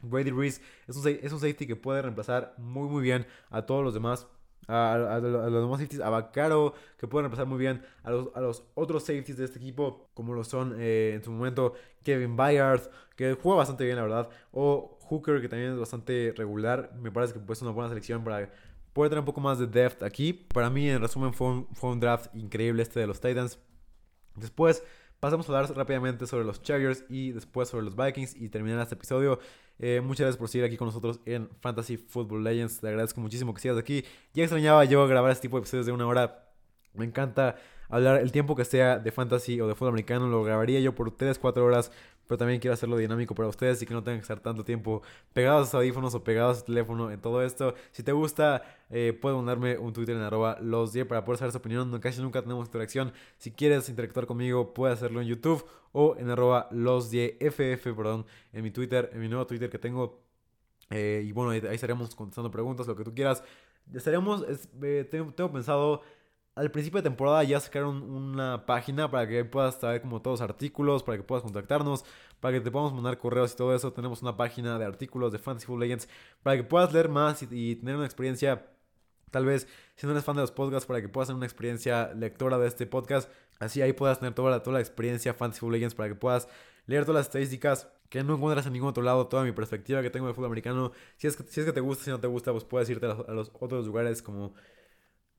[0.01, 3.82] Brady Ruiz es un, es un safety que puede reemplazar muy muy bien a todos
[3.82, 4.28] los demás
[4.69, 8.64] a, los demás safeties, a Bacaro, que pueden empezar muy bien, a los, a los
[8.75, 12.83] otros safeties de este equipo, como lo son eh, en su momento Kevin Byard,
[13.16, 16.93] que juega bastante bien, la verdad, o Hooker, que también es bastante regular.
[17.01, 18.51] Me parece que puede ser una buena selección para
[18.93, 20.33] poder tener un poco más de depth aquí.
[20.33, 23.59] Para mí, en resumen, fue fue un draft increíble este de los Titans.
[24.37, 24.85] Después
[25.21, 28.95] pasamos a hablar rápidamente sobre los Chargers y después sobre los Vikings y terminar este
[28.95, 29.39] episodio.
[29.79, 32.81] Eh, muchas gracias por seguir aquí con nosotros en Fantasy Football Legends.
[32.81, 34.05] Te agradezco muchísimo que sigas aquí.
[34.35, 36.51] Ya extrañaba yo grabar este tipo de episodios de una hora.
[36.95, 37.57] Me encanta
[37.89, 40.29] hablar el tiempo que sea de fantasy o de fútbol americano.
[40.29, 41.93] Lo grabaría yo por 3-4 horas
[42.29, 45.03] pero también quiero hacerlo dinámico para ustedes y que no tengan que estar tanto tiempo
[45.33, 47.74] pegados a sus audífonos o pegados a su teléfono en todo esto.
[47.91, 51.59] Si te gusta, eh, puedes mandarme un Twitter en arroba los para poder saber su
[51.59, 51.99] opinión.
[52.01, 53.12] Casi nunca tenemos interacción.
[53.39, 58.62] Si quieres interactuar conmigo, puedes hacerlo en YouTube o en arroba los FF, perdón, en
[58.62, 60.22] mi Twitter, en mi nuevo Twitter que tengo.
[60.91, 63.43] Eh, y bueno, ahí, estaremos contestando preguntas, lo que tú quieras.
[63.95, 64.45] Estaremos,
[64.83, 66.03] eh, tengo pensado
[66.59, 70.50] al principio de temporada ya sacaron una página para que puedas saber como todos los
[70.50, 72.04] artículos, para que puedas contactarnos,
[72.40, 73.92] para que te podamos mandar correos y todo eso.
[73.92, 76.09] Tenemos una página de artículos de Fantasy Football Legends
[76.42, 78.66] para que puedas leer más y, tener una experiencia,
[79.30, 82.12] tal vez si no eres fan de los podcasts, para que puedas tener una experiencia
[82.14, 83.30] lectora de este podcast.
[83.61, 86.48] Así ahí puedas tener toda la, toda la experiencia Fantasy Football Legends para que puedas
[86.86, 90.11] leer todas las estadísticas que no encuentras en ningún otro lado, toda mi perspectiva que
[90.11, 90.90] tengo de fútbol americano.
[91.18, 93.06] Si es que, si es que te gusta, si no te gusta, pues puedes irte
[93.06, 94.54] a los otros lugares como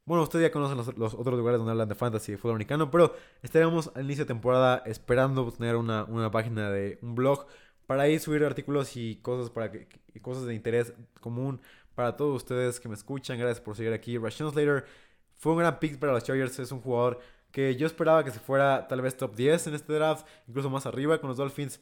[0.10, 3.14] bueno, ustedes ya conocen los, otros lugares donde hablan de fantasy y fútbol americano, pero
[3.44, 7.46] estaremos al inicio de temporada esperando tener una, página de un blog
[7.86, 9.88] para ahí subir artículos y cosas para que,
[10.20, 11.62] cosas de interés común
[11.94, 13.38] para todos ustedes que me escuchan.
[13.38, 14.18] Gracias por seguir aquí.
[14.18, 14.84] Rashawn Slater
[15.38, 16.58] fue un gran pick para los Chargers.
[16.58, 17.20] Es un jugador
[17.52, 20.88] que yo esperaba que se fuera tal vez top 10 en este draft, incluso más
[20.88, 21.82] arriba con los Dolphins.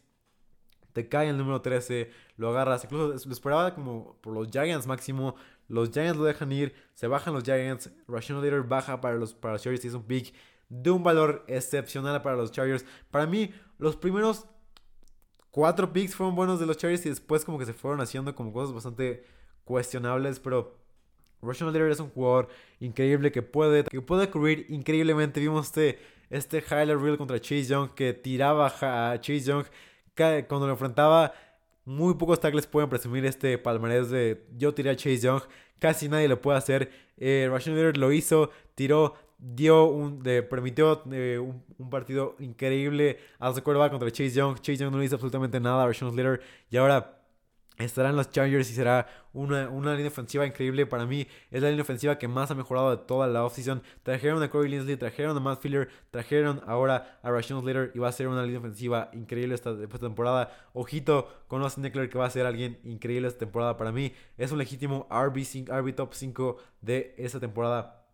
[0.91, 2.83] Te cae el número 13, lo agarras.
[2.83, 5.35] Incluso lo esperaba como por los Giants máximo.
[5.67, 7.89] Los Giants lo dejan ir, se bajan los Giants.
[8.07, 10.33] Rashon Leader baja para los, para Chargers y es un pick
[10.69, 12.85] de un valor excepcional para los Chargers.
[13.11, 14.45] Para mí, los primeros
[15.51, 18.53] cuatro picks fueron buenos de los Chargers y después como que se fueron haciendo como
[18.53, 19.25] cosas bastante
[19.63, 20.77] cuestionables, pero
[21.41, 22.47] Rashon Leader es un jugador
[22.79, 25.39] increíble que puede, que puede cubrir increíblemente.
[25.39, 25.99] Vimos este,
[26.29, 29.65] este highlight reel contra Chase Young que tiraba a Chase Young
[30.47, 31.33] cuando lo enfrentaba
[31.87, 35.41] muy pocos tackles pueden presumir este palmarés de yo tiré a Chase Young.
[35.79, 36.91] Casi nadie lo puede hacer.
[37.15, 44.11] Eh, Rashon lo hizo, tiró, dio un, permitió eh, un, partido increíble a su contra
[44.11, 44.55] Chase Young.
[44.57, 46.41] Chase Young no hizo absolutamente nada a Rashon Slater.
[46.69, 47.16] Y ahora
[47.77, 50.85] estarán los Chargers y será una, una, línea ofensiva increíble.
[50.85, 53.83] Para mí es la línea ofensiva que más ha mejorado de toda la offseason.
[54.03, 58.07] Trajeron a Corey Linsley, trajeron a Matt Filler, trajeron ahora a Rashawn Slater y va
[58.07, 60.69] a ser una línea ofensiva increíble esta, temporada.
[60.73, 64.13] Ojito con Austin Eckler que va a ser alguien increíble esta temporada para mí.
[64.37, 68.05] Es un legítimo RB, top 5 de esta temporada.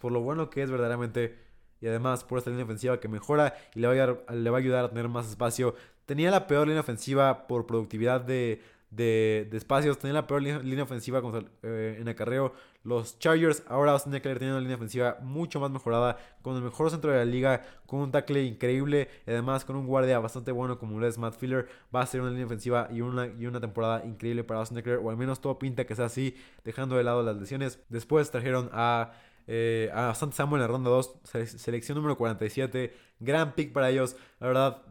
[0.00, 1.46] Por lo bueno que es verdaderamente
[1.80, 4.60] y además por esta línea ofensiva que mejora y le va, a, le va a
[4.60, 5.74] ayudar a tener más espacio.
[6.06, 8.62] Tenía la peor línea ofensiva por productividad de
[8.96, 9.98] de, espacios.
[9.98, 11.22] Tenía la peor línea, ofensiva
[11.62, 12.52] eh, en acarreo.
[12.82, 16.18] Los Chargers ahora Austin Eckler tiene una línea ofensiva mucho más mejorada.
[16.42, 17.62] Con el mejor centro de la liga.
[17.86, 19.08] Con un tackle increíble.
[19.26, 21.68] Y además con un guardia bastante bueno como lo es Matt Filler.
[21.94, 24.98] Va a ser una línea ofensiva y una, y una temporada increíble para Austin Eckler.
[24.98, 26.36] O al menos todo pinta que sea así.
[26.64, 27.80] Dejando de lado las lesiones.
[27.88, 29.12] Después trajeron a...
[29.46, 31.20] Eh, a Santa Samuel en la ronda 2,
[31.56, 34.16] selección número 47, gran pick para ellos.
[34.40, 34.82] La verdad,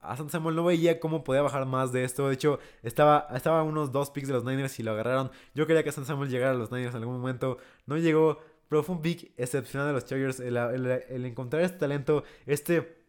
[0.00, 2.28] a San Samuel no veía cómo podía bajar más de esto.
[2.28, 5.30] De hecho, estaba, estaba unos dos picks de los Niners y lo agarraron.
[5.54, 7.58] Yo quería que San Samuel llegara a los Niners en algún momento.
[7.86, 8.38] No llegó,
[8.68, 10.40] pero fue un pick excepcional de los Chargers.
[10.40, 13.04] El, encontrar este talento, este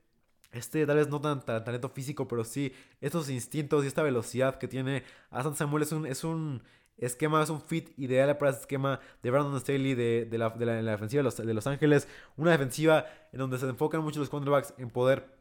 [0.53, 4.67] este tal vez no tan, talento físico, pero sí estos instintos y esta velocidad que
[4.67, 6.63] tiene a San Samuel es un, es un
[6.97, 11.53] esquema, es un fit ideal para ese esquema de Brandon Staley de, la, defensiva de
[11.53, 12.07] los, Ángeles.
[12.35, 15.37] Una defensiva en donde se enfocan mucho los quarterbacks en poder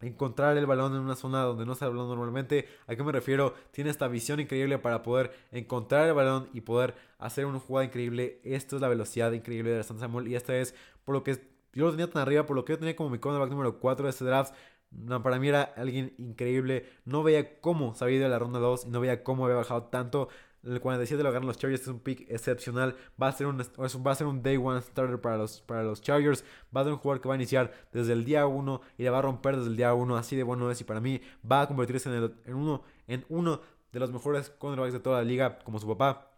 [0.00, 2.68] encontrar el balón en una zona donde no está el balón normalmente.
[2.86, 3.54] ¿A qué me refiero?
[3.72, 8.40] Tiene esta visión increíble para poder encontrar el balón y poder hacer una jugada increíble.
[8.44, 10.74] Esto es la velocidad increíble de San Samuel y esta es
[11.04, 11.40] por lo que
[11.72, 14.04] yo lo tenía tan arriba, por lo que yo tenía como mi cornerback número 4
[14.04, 14.54] de este draft.
[15.22, 16.86] para mí era alguien increíble.
[17.04, 19.56] No veía cómo se había ido a la ronda 2 y no veía cómo había
[19.56, 20.28] bajado tanto
[20.64, 22.96] el 47 lo ganan los Chargers, es un pick excepcional.
[23.20, 26.02] Va a ser un, va a ser un day one starter para los, para los
[26.02, 26.44] Chargers.
[26.76, 29.10] Va a ser un jugador que va a iniciar desde el día 1 y le
[29.10, 30.16] va a romper desde el día 1.
[30.16, 30.80] Así de bueno es.
[30.80, 33.60] Y para mí va a convertirse en, en, uno, en uno
[33.92, 36.32] de los mejores cornerbacks de toda la liga, como su papá.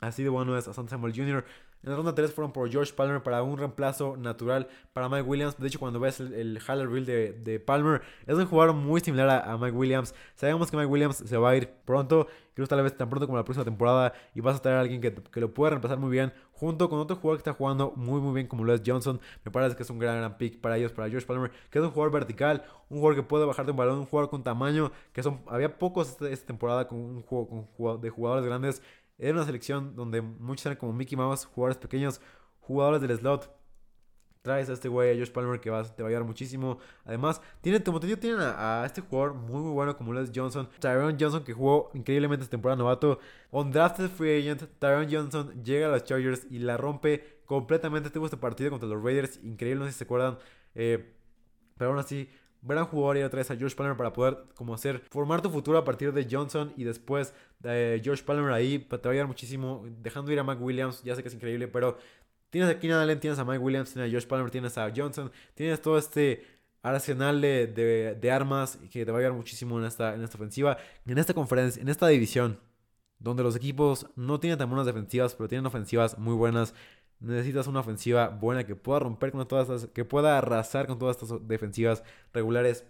[0.00, 1.44] Así de bueno es a Samuel Jr.
[1.86, 5.56] En la ronda 3 fueron por George Palmer para un reemplazo natural para Mike Williams.
[5.56, 9.48] De hecho, cuando ves el, el highlight reel de, Palmer, es un jugador muy similar
[9.48, 10.12] a, Mike Williams.
[10.34, 13.38] Sabemos que Mike Williams se va a ir pronto, creo tal vez tan pronto como
[13.38, 16.10] la próxima temporada, y vas a tener a alguien que, que lo pueda reemplazar muy
[16.10, 19.20] bien, junto con otro jugador que está jugando muy muy bien como lo Johnson.
[19.44, 21.84] Me parece que es un gran, gran pick para ellos, para George Palmer, que es
[21.84, 24.90] un jugador vertical, un jugador que puede bajar de un balón, un jugador con tamaño,
[25.12, 28.82] que son había pocos esta, esta temporada con un juego de jugadores grandes.
[29.18, 32.20] Era una selección donde muchos eran como Mickey Mouse, jugadores pequeños,
[32.60, 33.54] jugadores del slot.
[34.42, 36.78] Traes a este güey, a Josh Palmer, que va, te va a ayudar muchísimo.
[37.04, 40.68] Además, tiene, como te digo, tienen a, este jugador muy, muy bueno como Les Johnson.
[40.78, 43.18] Tyron Johnson, que jugó increíblemente esta temporada novato.
[43.50, 48.10] On drafted free agent, Tyron Johnson llega a los Chargers y la rompe completamente.
[48.10, 50.38] Tuvo este partido contra los Raiders, increíble, no sé si se acuerdan.
[50.76, 51.12] Eh,
[51.76, 52.30] pero aún así,
[52.74, 55.78] gran jugador y otra vez a Josh Palmer para poder como hacer formar tu futuro
[55.78, 59.84] a partir de Johnson y después de Josh Palmer ahí te va a ayudar muchísimo
[60.02, 61.96] dejando ir a Mike Williams ya sé que es increíble pero
[62.50, 65.30] Tienes a Keenan Allen, tienes a Mike Williams, tienes a Josh Palmer, tienes a Johnson,
[65.54, 66.42] tienes todo este
[66.82, 70.78] arsenal de, de, armas que te va a ayudar muchísimo en esta, en esta ofensiva.
[71.04, 72.60] En esta conferencia, en esta división,
[73.18, 76.74] donde los equipos no tienen tan buenas defensivas, pero tienen ofensivas muy buenas.
[77.20, 81.16] Necesitas una ofensiva buena que pueda romper con todas estas, que pueda arrasar con todas
[81.20, 82.02] estas defensivas
[82.32, 82.84] regulares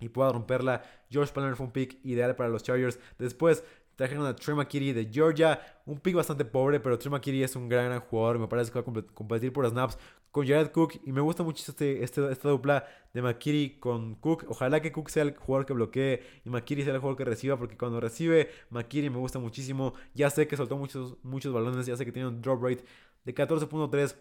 [0.00, 0.82] y pueda romperla.
[1.12, 2.98] Josh Palmer fue un pick ideal para los Chargers.
[3.18, 3.64] Después
[4.00, 7.68] Trajeron a Trey McKitty de Georgia, un pick bastante pobre, pero Trey McKitty es un
[7.68, 8.38] gran, gran jugador.
[8.38, 9.98] Me parece que va a competir por snaps
[10.30, 10.94] con Jared Cook.
[11.04, 14.46] Y me gusta mucho este, este, esta dupla de McKitty con Cook.
[14.48, 17.58] Ojalá que Cook sea el jugador que bloquee y McKitty sea el jugador que reciba,
[17.58, 19.92] porque cuando recibe McKitty me gusta muchísimo.
[20.14, 22.82] Ya sé que soltó muchos, muchos balones, ya sé que tiene un drop rate
[23.24, 24.16] de 14.3,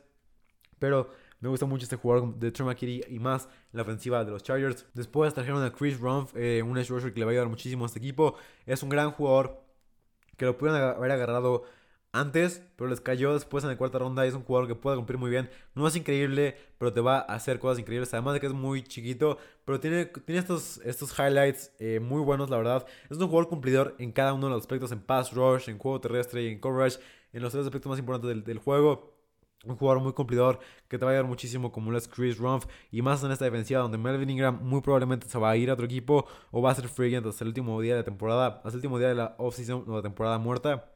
[0.80, 4.44] pero me gusta mucho este jugador de Trey y más en la ofensiva de los
[4.44, 4.86] Chargers.
[4.94, 7.86] Después trajeron a Chris Rumpf, eh, un edge rusher que le va a ayudar muchísimo
[7.86, 8.36] a este equipo.
[8.66, 9.64] Es un gran jugador
[10.38, 11.64] que lo pudieron haber agarrado
[12.12, 14.26] antes, pero les cayó después en la cuarta ronda.
[14.26, 15.50] Es un jugador que puede cumplir muy bien.
[15.76, 18.14] No es increíble, pero te va a hacer cosas increíbles.
[18.14, 22.50] Además de que es muy chiquito, pero tiene, tiene estos, estos highlights eh, muy buenos,
[22.50, 22.86] la verdad.
[23.10, 26.02] Es un jugador cumplidor en cada uno de los aspectos: en pass rush, en juego
[26.02, 27.00] terrestre y en coverage.
[27.34, 29.20] En los tres aspectos más importantes del, del juego.
[29.66, 32.66] Un jugador muy cumplidor que te va a ayudar muchísimo como lo es Chris Rumpf
[32.92, 35.74] y más en esta defensiva donde Melvin Ingram muy probablemente se va a ir a
[35.74, 38.62] otro equipo o va a ser free agent hasta el último día de la temporada,
[38.64, 40.90] hasta el último día de la offseason o la temporada muerta.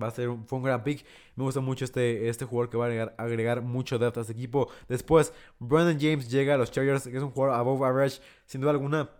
[0.00, 1.04] Va a ser un, fue un gran pick.
[1.36, 4.32] Me gusta mucho este, este jugador que va a agregar, agregar mucho depth a este
[4.32, 4.70] equipo.
[4.88, 8.70] Después, Brandon James llega a los Chargers, que es un jugador above average, sin duda
[8.70, 9.10] alguna.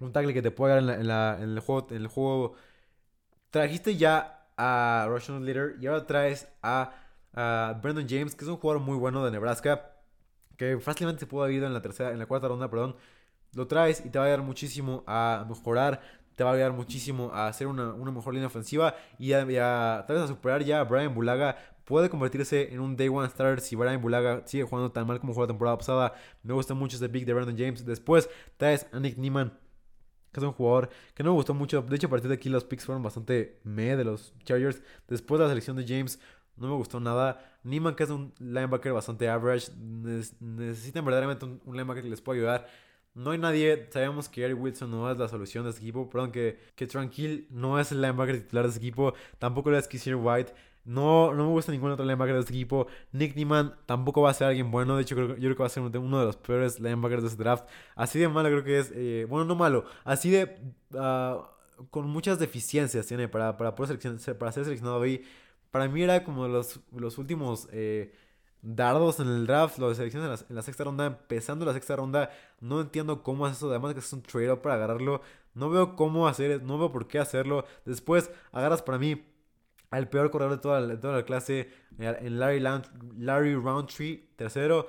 [0.00, 1.86] Un tackle que te puede dar en, la, en, el juego.
[1.90, 2.54] En el juego.
[3.50, 6.92] Trajiste ya a Russian Leader y ahora traes a
[7.34, 9.92] a Brandon James, que es un jugador muy bueno de Nebraska,
[10.56, 12.96] que fácilmente se pudo haber ido en la tercera, en la cuarta ronda, perdón.
[13.54, 16.00] Lo traes y te va a ayudar muchísimo a mejorar,
[16.34, 20.24] te va a ayudar muchísimo a hacer una, mejor línea ofensiva y a, tal vez
[20.24, 21.56] a superar ya a Brian Bulaga.
[21.84, 25.32] Puede convertirse en un day one starter si Brian Bulaga sigue jugando tan mal como
[25.32, 26.12] jugó la temporada pasada.
[26.42, 27.86] Me gusta mucho este pick de Brandon James.
[27.86, 28.28] Después
[28.58, 29.56] traes a Nick Neiman
[30.32, 31.82] que es un jugador que no me gustó mucho.
[31.82, 34.82] De hecho, a partir de aquí los picks fueron bastante meh de los Chargers.
[35.06, 36.20] Después de la selección de James,
[36.56, 37.58] no me gustó nada.
[37.62, 39.70] Niman, que es un linebacker bastante average,
[40.40, 42.68] necesitan verdaderamente un, linebacker que les pueda ayudar.
[43.14, 46.30] No hay nadie, sabemos que Eric Wilson no es la solución de este equipo, perdón,
[46.30, 50.14] que, que Tranquil no es el linebacker titular de este equipo, tampoco lo es Kissir
[50.14, 50.52] White.
[50.84, 52.86] No, no me gusta ningún otro linebacker de este equipo.
[53.12, 54.96] Nick Niemann tampoco va a ser alguien bueno.
[54.96, 57.42] De hecho, yo creo que va a ser uno de los peores linebackers de este
[57.42, 57.68] draft.
[57.94, 58.92] Así de malo creo que es.
[58.94, 59.84] Eh, bueno, no malo.
[60.04, 60.58] Así de...
[60.92, 61.42] Uh,
[61.90, 63.98] con muchas deficiencias tiene para, para, poder
[64.38, 65.24] para ser seleccionado ahí.
[65.70, 68.14] Para mí era como los, los últimos eh,
[68.62, 72.30] dardos en el draft, los selecciones en la, sexta ronda, empezando la sexta ronda.
[72.60, 75.22] No entiendo cómo es eso, además de que es un trade-up para agarrarlo.
[75.54, 77.64] No veo cómo hacer, no veo por qué hacerlo.
[77.84, 79.24] Después agarras para mí
[79.90, 82.60] al peor corredor de toda la, clase, en Larry,
[83.16, 84.88] Larry Roundtree, tercero.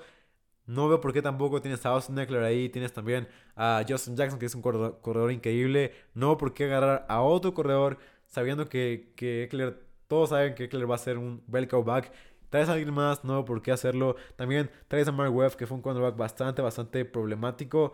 [0.66, 2.70] No veo por qué tampoco tienes a Austin Eckler ahí.
[2.70, 5.94] Tienes también a Justin Jackson, que es un corredor, increíble.
[6.14, 7.98] No veo por qué agarrar a otro corredor
[8.28, 12.12] sabiendo que, que Eckler todos saben que Eckler va a ser un welcome back.
[12.50, 14.16] Traes a alguien más, no por qué hacerlo.
[14.36, 17.94] También traes a Mark Webb, que fue un cornerback bastante, bastante problemático.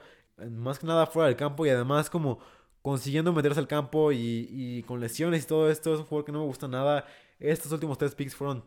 [0.50, 2.40] Más que nada fuera del campo y además como
[2.86, 5.92] consiguiendo meterse al campo y, con lesiones y todo esto.
[5.92, 7.04] Es un jugador que no me gusta nada.
[7.40, 8.64] Estos últimos tres picks fueron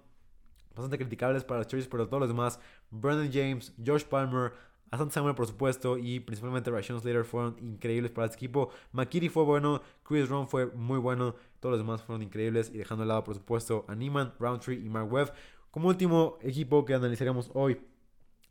[0.74, 2.58] bastante criticables para los Chargers, pero todos los demás,
[2.90, 4.54] Brandon James, Josh Palmer,
[4.90, 8.70] Asante Samuel, por supuesto, y principalmente Rashawn Slater fueron increíbles para este equipo.
[8.90, 12.72] McKitty fue bueno, Chris Ron fue muy bueno, todos los demás fueron increíbles.
[12.74, 15.32] Y dejando de lado, por supuesto, a Neiman, Roundtree y Mark Webb.
[15.70, 17.80] Como último equipo que analizaremos hoy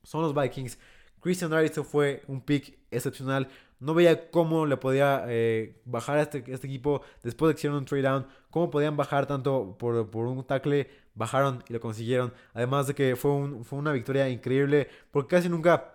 [0.01, 0.79] son los Vikings.
[1.19, 3.49] Christian Darrisaw fue un pick excepcional.
[3.79, 7.77] No veía cómo le podía eh, bajar a este, este, equipo después de que hicieron
[7.77, 8.27] un trade down.
[8.49, 12.33] Cómo podían bajar tanto por, por un tackle bajaron y lo consiguieron.
[12.53, 15.93] Además de que fue, un, fue una victoria increíble porque casi nunca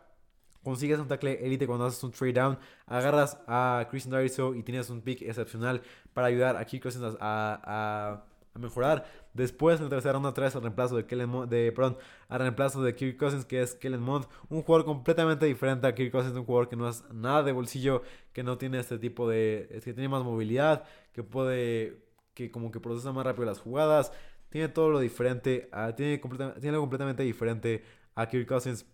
[0.62, 4.90] consigues un tackle elite cuando haces un trade down, agarras a Christian Dariso y tienes
[4.90, 5.82] un pick excepcional
[6.14, 8.24] para ayudar a Kirk Cousins a, a,
[8.54, 9.06] mejorar.
[9.34, 11.96] Después en la tercera ronda traes al reemplazo de Kellen de perdón,
[12.28, 16.12] al reemplazo de Kirk Cousins que es Kellen Mond, un jugador completamente diferente a Kirk
[16.12, 19.68] Cousins, un jugador que no es nada de bolsillo, que no tiene este tipo de
[19.82, 22.02] que tiene más movilidad, que puede
[22.34, 24.12] que como que procesa más rápido las jugadas,
[24.50, 27.84] tiene todo lo diferente, tiene, tiene algo completamente diferente
[28.14, 28.86] a Kirk Cousins.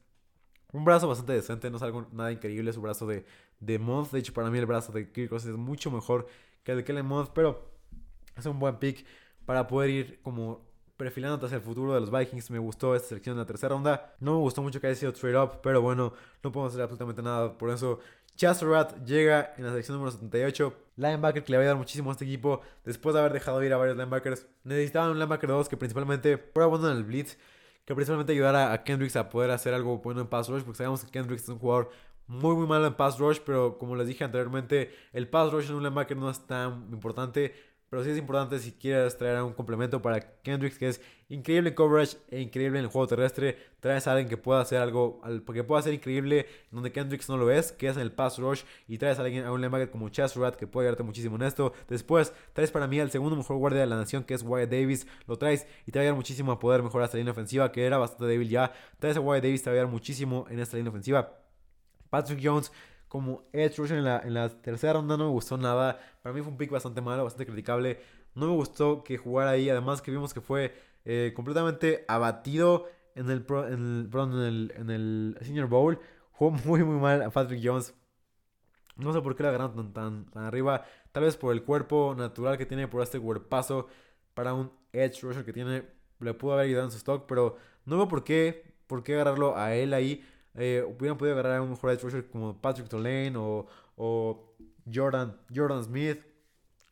[0.73, 3.25] Un brazo bastante decente, no es algo nada increíble su brazo de,
[3.59, 4.13] de Month.
[4.13, 6.29] De hecho, para mí el brazo de Kirk Cousins es mucho mejor
[6.63, 7.73] que el de Kellen Month, pero
[8.37, 9.05] es un buen pick
[9.49, 10.61] para poder ir como
[10.99, 12.51] perfilando hacia el futuro de los Vikings.
[12.51, 14.15] Me gustó esta selección en la tercera ronda.
[14.21, 17.23] No me gustó mucho que haya sido trade up, pero bueno, no podemos hacer absolutamente
[17.23, 17.57] nada.
[17.57, 17.99] Por eso,
[18.37, 20.75] Chasterat llega en la selección número 78.
[20.97, 23.73] Linebacker que le va a ayudar muchísimo a este equipo después de haber dejado ir
[23.73, 24.47] a varios linebackers.
[24.65, 27.39] Necesitaban un linebacker 2 que principalmente fuera bueno en el blitz
[27.87, 31.03] que principalmente ayudara a Kendricks a poder hacer algo bueno en pass rush, porque sabemos
[31.03, 31.89] que Kendricks es un jugador
[32.27, 35.77] muy muy malo en pass rush, pero como les dije anteriormente, el pass rush en
[35.77, 37.55] un linebacker no es tan importante,
[37.91, 41.75] pero sí es importante si quieres traer un complemento para Kendricks, que es increíble en
[41.75, 43.57] coverage e increíble en el juego terrestre.
[43.81, 47.51] Traes a alguien que pueda hacer algo, porque pueda ser increíble donde Kendricks no lo
[47.51, 48.63] es, que es en el pass rush.
[48.89, 51.43] Y traes a alguien, a un linebacker como Chas Rat, que puede ayudarte muchísimo en
[51.43, 51.73] esto.
[51.89, 55.07] Después, traes para mí al segundo mejor guardia de la nación, que es Wyatt Davis.
[55.27, 57.87] Lo traes y te va a ayudar muchísimo a poder mejorar esta línea ofensiva, que
[57.87, 58.73] era bastante débil ya.
[58.99, 61.39] Traes a Wyatt Davis, te va a ayudar muchísimo en esta línea ofensiva.
[62.11, 62.73] Patrick Jones
[63.09, 65.99] como edge rusher en la, en la tercera ronda no me gustó nada.
[66.23, 68.01] Para mí fue un pick bastante malo, bastante criticable.
[68.35, 69.71] No me gustó que jugara ahí.
[69.71, 75.69] Además que vimos que fue eh, completamente abatido en el, en, el, en, el, Senior
[75.69, 75.99] Bowl.
[76.33, 77.95] Jugó muy muy mal a Patrick Jones.
[78.97, 80.85] No sé por qué la agarraron tan, tan, arriba.
[81.13, 83.89] Tal vez por el cuerpo natural que tiene, por este cuerpazo
[84.35, 85.85] para un edge rusher que tiene.
[86.21, 87.57] Le pudo haber ayudado en su stock, pero
[87.87, 90.25] no veo por qué, por qué agarrarlo a él ahí.
[90.55, 94.55] Eh, hubieran podido agarrar a un mejor rusher como Patrick Tulane o,
[94.93, 96.21] Jordan, Jordan Smith.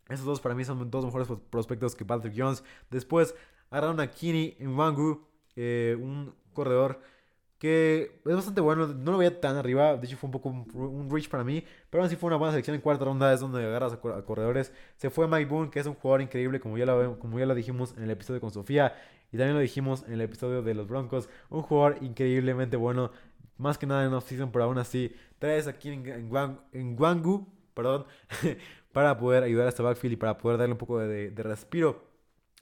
[0.09, 2.63] Esos dos para mí son dos mejores prospectos que Patrick Jones.
[2.91, 3.35] Después
[3.71, 5.27] agarraron a Kini Nwangu,
[5.57, 7.01] eh, un corredor
[7.59, 8.87] que es bastante bueno.
[8.89, 9.97] No lo veía tan arriba.
[9.97, 11.65] De hecho, fue un poco un, reach para mí.
[11.91, 13.33] Pero aún así fue una buena selección en cuarta ronda.
[13.33, 14.73] Es donde agarras a, corredores.
[14.97, 17.55] Se fue Mike Boone, que es un jugador increíble, como ya, lo, como ya lo
[17.55, 18.95] dijimos en el episodio con Sofía.
[19.33, 21.29] Y también lo dijimos en el episodio de los Broncos.
[21.49, 23.11] Un jugador increíblemente bueno.
[23.59, 25.15] Más que nada en off-season, pero aún así.
[25.39, 26.29] Traes aquí en,
[26.97, 28.07] Guangu, perdón,
[28.93, 32.05] para poder ayudar a este backfield y para poder darle un poco de, respiro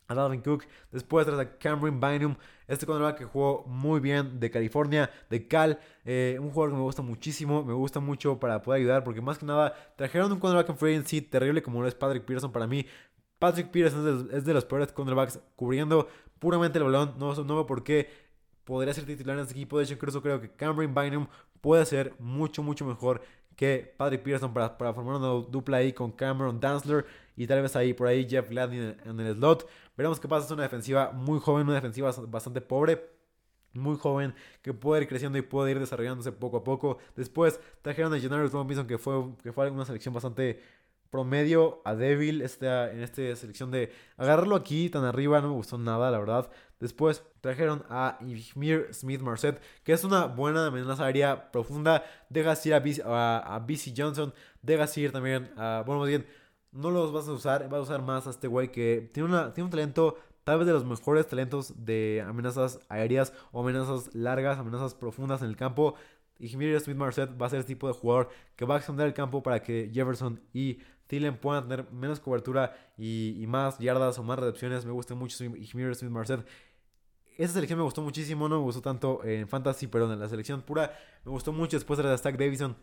[0.06, 0.64] a Dalvin Cook.
[0.92, 2.36] Después traes a Cameron Bynum,
[2.68, 5.80] este cornerback que jugó muy bien de California, de Cal.
[6.04, 9.38] Eh, un jugador que me gusta muchísimo, me gusta mucho para poder ayudar, porque más
[9.38, 12.66] que nada trajeron un cornerback en free agency terrible como lo es Patrick Pearson para
[12.66, 12.86] mí.
[13.38, 17.14] Patrick Pearson es de, los peores cornerbacks cubriendo puramente el balón.
[17.18, 18.08] No, no veo por qué
[18.64, 19.78] podría ser titular en este equipo.
[19.78, 21.26] De hecho, incluso creo que Cameron Bynum
[21.60, 23.22] puede ser mucho, mucho mejor
[23.56, 27.06] que Patrick Pearson para, para formar una dupla ahí con Cameron Dansler
[27.36, 29.68] y tal vez ahí por ahí Jeff Gladney en, el slot.
[29.96, 30.46] Veremos qué pasa.
[30.46, 33.12] Es una defensiva muy joven, una defensiva bastante pobre.
[33.74, 36.98] Muy joven, que puede ir creciendo y puede ir desarrollándose poco a poco.
[37.16, 40.62] Después trajeron a Gennaro Robinson, que fue, que fue una selección bastante
[41.14, 46.10] promedio a débil en esta selección de agarrarlo aquí tan arriba no me gustó nada
[46.10, 46.50] la verdad.
[46.80, 52.74] Después trajeron a Ihmir Smith Marset que es una buena amenaza aérea profunda dejas ir
[52.74, 56.26] a, a, a BC Johnson dejas ir también a bueno más bien
[56.72, 59.54] no los vas a usar vas a usar más a este güey que tiene, una,
[59.54, 64.58] tiene un talento tal vez de los mejores talentos de amenazas aéreas o amenazas largas
[64.58, 65.94] amenazas profundas en el campo.
[66.40, 69.14] Ihmir Smith Marset va a ser el tipo de jugador que va a extender el
[69.14, 70.78] campo para que Jefferson y
[71.14, 74.84] Thielen puedan tener menos cobertura y, más yardas o más recepciones.
[74.84, 76.44] Me gusta mucho Smith Marset.
[77.38, 80.62] Esa selección me gustó muchísimo, no me gustó tanto en Fantasy, pero en la selección
[80.62, 80.92] pura
[81.24, 82.76] me gustó mucho después de la Stack Davison,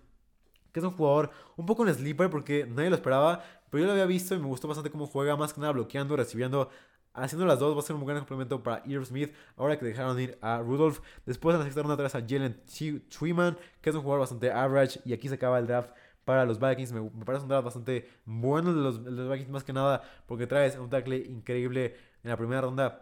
[0.72, 3.94] que es un jugador un poco en sleeper porque nadie lo esperaba, pero yo lo
[3.94, 6.70] había visto y me gustó bastante cómo juega, más que nada bloqueando, recibiendo,
[7.14, 7.76] haciendo las dos.
[7.76, 11.00] Va a ser un buen complemento para Irv Smith ahora que dejaron ir a Rudolph.
[11.26, 12.62] Después en la sexta ronda traes a Jalen
[13.10, 15.92] Sweeman, que es un jugador bastante average, y aquí se acaba el draft
[16.32, 16.94] para los Vikings.
[16.94, 20.90] Me, parece un draft bastante bueno de los, Vikings, más que nada porque traes un
[20.90, 23.02] tackle increíble en la primera ronda.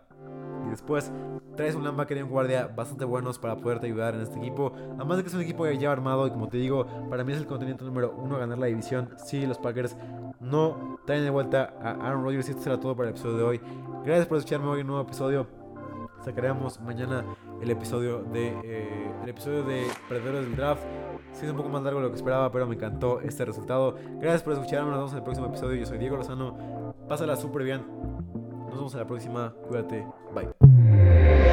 [0.65, 1.11] Y después
[1.56, 4.73] traes un linebacker y un guardia bastante buenos para poderte ayudar en este equipo.
[4.95, 7.38] Además de que es un equipo ya armado y como te digo, para mí es
[7.38, 9.10] el contenido número uno a ganar la división.
[9.23, 9.95] Si los Packers
[10.39, 12.47] no traen de vuelta a Aaron Rodgers.
[12.47, 13.61] Y esto será todo para el episodio de hoy.
[14.03, 15.45] Gracias por escucharme hoy en un nuevo episodio.
[16.26, 17.23] Sacaremos mañana
[17.61, 20.84] el episodio de eh, el episodio de Perdedores del Draft.
[21.34, 23.95] Sí es un poco más largo de lo que esperaba, pero me encantó este resultado.
[24.19, 25.80] Gracias por escucharme, nos vemos en el próximo episodio.
[25.80, 26.95] Yo soy Diego Lozano.
[27.07, 27.86] Pásala súper bien.
[28.68, 29.53] Nos vemos en la próxima.
[29.68, 30.06] Cuídate.
[30.34, 31.48] Bye.